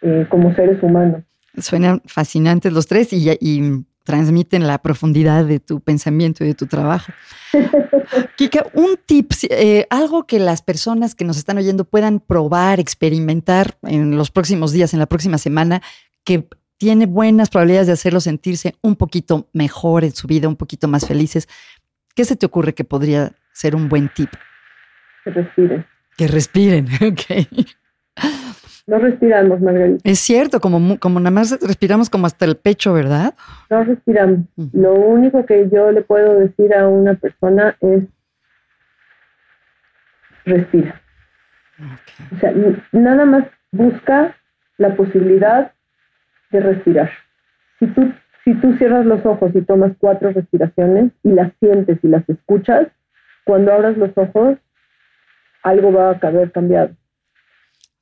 eh, 0.00 0.26
como 0.28 0.54
seres 0.54 0.82
humanos. 0.82 1.22
Suenan 1.58 2.00
fascinantes 2.06 2.72
los 2.72 2.86
tres 2.86 3.12
y, 3.12 3.30
y, 3.40 3.84
transmiten 4.04 4.66
la 4.66 4.78
profundidad 4.78 5.44
de 5.44 5.60
tu 5.60 5.80
pensamiento 5.80 6.42
y 6.42 6.48
de 6.48 6.54
tu 6.54 6.66
trabajo. 6.66 7.12
Kika, 8.36 8.66
un 8.74 8.96
tip, 9.06 9.30
eh, 9.48 9.86
algo 9.90 10.26
que 10.26 10.40
las 10.40 10.60
personas 10.60 11.14
que 11.14 11.24
nos 11.24 11.36
están 11.36 11.58
oyendo 11.58 11.84
puedan 11.84 12.18
probar, 12.18 12.80
experimentar 12.80 13.76
en 13.82 14.16
los 14.16 14.32
próximos 14.32 14.72
días, 14.72 14.92
en 14.92 14.98
la 14.98 15.06
próxima 15.06 15.38
semana, 15.38 15.82
que 16.24 16.48
tiene 16.78 17.06
buenas 17.06 17.48
probabilidades 17.48 17.86
de 17.86 17.92
hacerlo 17.92 18.18
sentirse 18.18 18.74
un 18.82 18.96
poquito 18.96 19.48
mejor 19.52 20.02
en 20.02 20.10
su 20.10 20.26
vida, 20.26 20.48
un 20.48 20.56
poquito 20.56 20.88
más 20.88 21.06
felices. 21.06 21.48
¿Qué 22.16 22.24
se 22.24 22.34
te 22.34 22.44
ocurre 22.44 22.74
que 22.74 22.82
podría 22.82 23.30
ser 23.52 23.76
un 23.76 23.88
buen 23.88 24.08
tip? 24.12 24.30
Que 25.22 25.30
respiren. 25.30 25.86
Que 26.22 26.28
respiren, 26.28 26.86
ok. 27.02 27.48
No 28.86 28.98
respiramos, 28.98 29.60
Margarita. 29.60 30.08
Es 30.08 30.20
cierto, 30.20 30.60
como, 30.60 30.96
como 31.00 31.18
nada 31.18 31.32
más 31.32 31.58
respiramos 31.60 32.08
como 32.10 32.26
hasta 32.26 32.44
el 32.44 32.56
pecho, 32.56 32.92
¿verdad? 32.92 33.34
No 33.70 33.82
respiramos. 33.82 34.38
Lo 34.72 34.94
único 34.94 35.44
que 35.46 35.68
yo 35.68 35.90
le 35.90 36.02
puedo 36.02 36.38
decir 36.38 36.74
a 36.74 36.86
una 36.86 37.14
persona 37.14 37.76
es 37.80 38.04
respira. 40.44 41.00
O 42.36 42.38
sea, 42.38 42.54
nada 42.92 43.24
más 43.24 43.44
busca 43.72 44.36
la 44.78 44.94
posibilidad 44.94 45.72
de 46.52 46.60
respirar. 46.60 47.10
Si 47.80 47.88
tú, 47.88 48.12
si 48.44 48.54
tú 48.60 48.76
cierras 48.76 49.06
los 49.06 49.26
ojos 49.26 49.50
y 49.56 49.62
tomas 49.62 49.90
cuatro 49.98 50.30
respiraciones 50.30 51.10
y 51.24 51.32
las 51.32 51.52
sientes 51.58 51.98
y 52.00 52.06
las 52.06 52.28
escuchas, 52.28 52.86
cuando 53.42 53.72
abras 53.72 53.96
los 53.96 54.16
ojos 54.16 54.58
algo 55.62 55.92
va 55.92 56.10
a 56.10 56.26
haber 56.26 56.52
cambiado. 56.52 56.96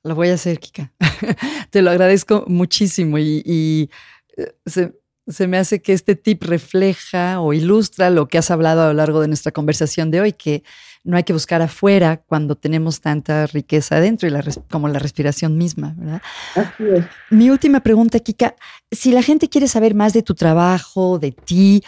Lo 0.02 0.14
voy 0.14 0.28
a 0.30 0.34
hacer, 0.34 0.58
Kika. 0.58 0.92
Te 1.70 1.82
lo 1.82 1.90
agradezco 1.90 2.44
muchísimo 2.46 3.18
y, 3.18 3.90
eh, 4.36 4.52
se, 4.64 4.94
se 5.26 5.46
me 5.46 5.58
hace 5.58 5.82
que 5.82 5.92
este 5.92 6.16
tip 6.16 6.42
refleja 6.44 7.40
o 7.40 7.52
ilustra 7.52 8.10
lo 8.10 8.26
que 8.28 8.38
has 8.38 8.50
hablado 8.50 8.82
a 8.82 8.86
lo 8.86 8.94
largo 8.94 9.20
de 9.20 9.28
nuestra 9.28 9.52
conversación 9.52 10.10
de 10.10 10.22
hoy, 10.22 10.32
que 10.32 10.62
no 11.04 11.16
hay 11.16 11.24
que 11.24 11.32
buscar 11.32 11.62
afuera 11.62 12.22
cuando 12.26 12.56
tenemos 12.56 13.00
tanta 13.00 13.46
riqueza 13.46 13.96
adentro 13.96 14.28
y 14.28 14.30
la, 14.30 14.42
como 14.70 14.88
la 14.88 14.98
respiración 14.98 15.56
misma, 15.56 15.94
¿verdad? 15.96 16.22
Así 16.54 16.84
es. 16.84 17.04
Mi 17.30 17.50
última 17.50 17.80
pregunta, 17.80 18.18
Kika, 18.20 18.54
si 18.90 19.12
la 19.12 19.22
gente 19.22 19.48
quiere 19.48 19.68
saber 19.68 19.94
más 19.94 20.12
de 20.12 20.22
tu 20.22 20.34
trabajo, 20.34 21.18
de 21.18 21.32
ti, 21.32 21.82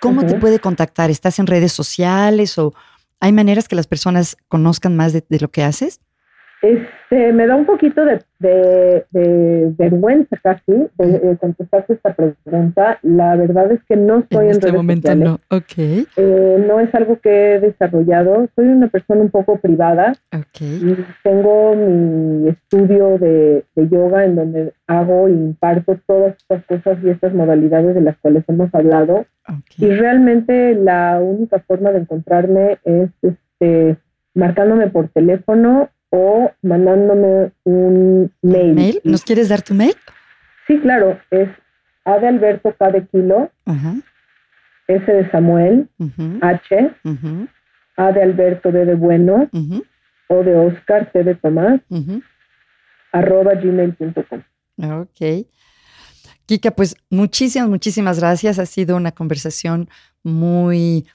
¿cómo 0.00 0.24
te 0.26 0.34
puede 0.34 0.58
contactar? 0.58 1.10
¿Estás 1.10 1.38
en 1.38 1.46
redes 1.46 1.72
sociales 1.72 2.58
o 2.58 2.74
hay 3.20 3.32
maneras 3.32 3.68
que 3.68 3.76
las 3.76 3.86
personas 3.86 4.36
conozcan 4.48 4.96
más 4.96 5.12
de 5.12 5.24
lo 5.40 5.50
que 5.50 5.62
haces? 5.62 6.00
Este, 6.60 7.32
me 7.32 7.46
da 7.46 7.54
un 7.54 7.66
poquito 7.66 8.04
de, 8.04 9.04
vergüenza 9.78 10.36
casi 10.42 10.88
de, 10.98 11.36
contestarte 11.40 11.92
esta 11.92 12.14
pregunta. 12.14 12.98
La 13.02 13.36
verdad 13.36 13.70
es 13.70 13.80
que 13.84 13.96
no 13.96 14.18
estoy 14.18 14.46
en, 14.46 14.50
en 14.50 14.50
este 14.50 14.72
momento 14.72 15.14
no. 15.14 15.38
Okay. 15.50 16.06
Eh, 16.16 16.64
no 16.66 16.80
es 16.80 16.92
algo 16.94 17.20
que 17.20 17.54
he 17.54 17.60
desarrollado. 17.60 18.48
Soy 18.56 18.66
una 18.66 18.88
persona 18.88 19.20
un 19.20 19.30
poco 19.30 19.58
privada. 19.58 20.14
Okay. 20.36 20.96
tengo 21.22 21.76
mi 21.76 22.48
estudio 22.48 23.18
de, 23.18 23.64
yoga 23.76 24.24
en 24.24 24.34
donde 24.34 24.72
hago 24.88 25.28
y 25.28 25.32
imparto 25.32 25.98
todas 26.06 26.36
estas 26.36 26.64
cosas 26.64 26.98
y 27.04 27.10
estas 27.10 27.32
modalidades 27.34 27.94
de 27.94 28.00
las 28.00 28.16
cuales 28.18 28.44
hemos 28.48 28.74
hablado. 28.74 29.26
Y 29.78 29.86
realmente 29.90 30.74
la 30.74 31.20
única 31.22 31.60
forma 31.60 31.90
de 31.92 32.00
encontrarme 32.00 32.78
es 32.84 33.10
este, 33.22 33.96
marcándome 34.34 34.88
por 34.88 35.08
teléfono 35.08 35.88
o 36.10 36.50
mandándome 36.62 37.52
un 37.64 38.32
mail. 38.42 39.00
¿Nos 39.04 39.24
quieres 39.24 39.48
dar 39.48 39.62
tu 39.62 39.74
mail? 39.74 39.94
Sí, 40.66 40.78
claro, 40.80 41.18
es 41.30 41.48
A 42.04 42.18
de 42.18 42.28
Alberto 42.28 42.74
K 42.78 42.90
de 42.90 43.06
kilo, 43.06 43.50
S 44.86 45.12
de 45.12 45.30
Samuel, 45.30 45.88
H, 46.40 46.94
A 47.96 48.12
de 48.12 48.22
Alberto 48.22 48.72
D 48.72 48.84
de 48.84 48.94
bueno, 48.94 49.48
O 50.28 50.42
de 50.42 50.56
Oscar, 50.56 51.10
T 51.12 51.24
de 51.24 51.34
Tomás, 51.34 51.80
arroba 53.12 53.54
gmail.com. 53.54 54.42
Ok. 55.00 55.46
Kika, 56.46 56.70
pues 56.70 56.96
muchísimas, 57.10 57.68
muchísimas 57.68 58.18
gracias. 58.18 58.58
Ha 58.58 58.64
sido 58.64 58.96
una 58.96 59.12
conversación 59.12 59.88
muy 60.22 61.06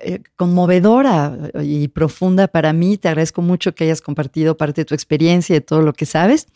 eh, 0.00 0.20
conmovedora 0.36 1.36
y 1.62 1.88
profunda 1.88 2.48
para 2.48 2.72
mí. 2.72 2.96
Te 2.96 3.08
agradezco 3.08 3.42
mucho 3.42 3.74
que 3.74 3.84
hayas 3.84 4.00
compartido 4.00 4.56
parte 4.56 4.82
de 4.82 4.84
tu 4.84 4.94
experiencia 4.94 5.54
y 5.54 5.58
de 5.58 5.64
todo 5.64 5.82
lo 5.82 5.92
que 5.92 6.06
sabes. 6.06 6.46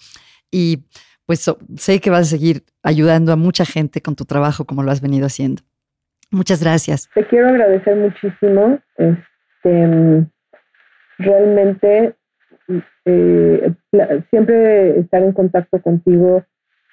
Y 0.51 0.85
pues 1.27 1.51
sé 1.77 2.01
que 2.01 2.11
vas 2.11 2.21
a 2.23 2.37
seguir 2.37 2.65
ayudando 2.83 3.33
a 3.33 3.37
mucha 3.37 3.65
gente 3.65 4.03
con 4.03 4.15
tu 4.15 4.25
trabajo 4.25 4.65
como 4.65 4.83
lo 4.83 4.91
has 4.91 5.01
venido 5.01 5.27
haciendo. 5.27 5.63
Muchas 6.31 6.63
gracias. 6.63 7.09
Te 7.15 7.27
quiero 7.27 7.49
agradecer 7.49 7.97
muchísimo. 7.97 8.79
Este, 8.97 10.27
realmente 11.19 12.15
eh, 13.05 13.73
siempre 14.31 14.99
estar 15.01 15.23
en 15.23 15.33
contacto 15.33 15.81
contigo 15.81 16.45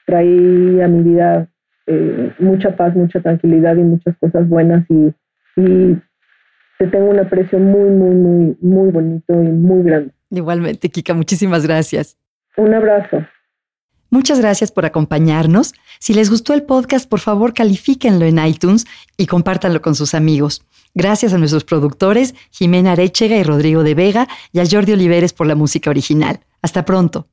trae 0.05 0.83
a 0.83 0.87
mi 0.87 1.03
vida 1.03 1.47
eh, 1.87 2.33
mucha 2.39 2.75
paz, 2.75 2.95
mucha 2.95 3.21
tranquilidad 3.21 3.75
y 3.75 3.83
muchas 3.83 4.15
cosas 4.17 4.47
buenas 4.47 4.85
y, 4.89 5.13
y 5.55 5.97
te 6.81 6.87
tengo 6.87 7.11
un 7.11 7.19
aprecio 7.19 7.59
muy, 7.59 7.91
muy, 7.91 8.15
muy, 8.15 8.57
muy 8.59 8.91
bonito 8.91 9.33
y 9.33 9.49
muy 9.49 9.83
grande. 9.83 10.11
Igualmente, 10.31 10.89
Kika, 10.89 11.13
muchísimas 11.13 11.63
gracias. 11.67 12.17
Un 12.57 12.73
abrazo. 12.73 13.17
Muchas 14.09 14.39
gracias 14.39 14.71
por 14.71 14.85
acompañarnos. 14.85 15.73
Si 15.99 16.15
les 16.15 16.31
gustó 16.31 16.55
el 16.55 16.63
podcast, 16.63 17.07
por 17.07 17.19
favor 17.19 17.53
califíquenlo 17.53 18.25
en 18.25 18.43
iTunes 18.43 18.87
y 19.15 19.27
compártanlo 19.27 19.83
con 19.83 19.93
sus 19.93 20.15
amigos. 20.15 20.65
Gracias 20.95 21.33
a 21.33 21.37
nuestros 21.37 21.65
productores, 21.65 22.33
Jimena 22.49 22.93
Arechega 22.93 23.35
y 23.37 23.43
Rodrigo 23.43 23.83
de 23.83 23.93
Vega, 23.93 24.27
y 24.51 24.59
a 24.59 24.65
Jordi 24.69 24.93
Oliveres 24.93 25.33
por 25.33 25.45
la 25.45 25.53
música 25.53 25.91
original. 25.91 26.39
Hasta 26.63 26.83
pronto. 26.83 27.27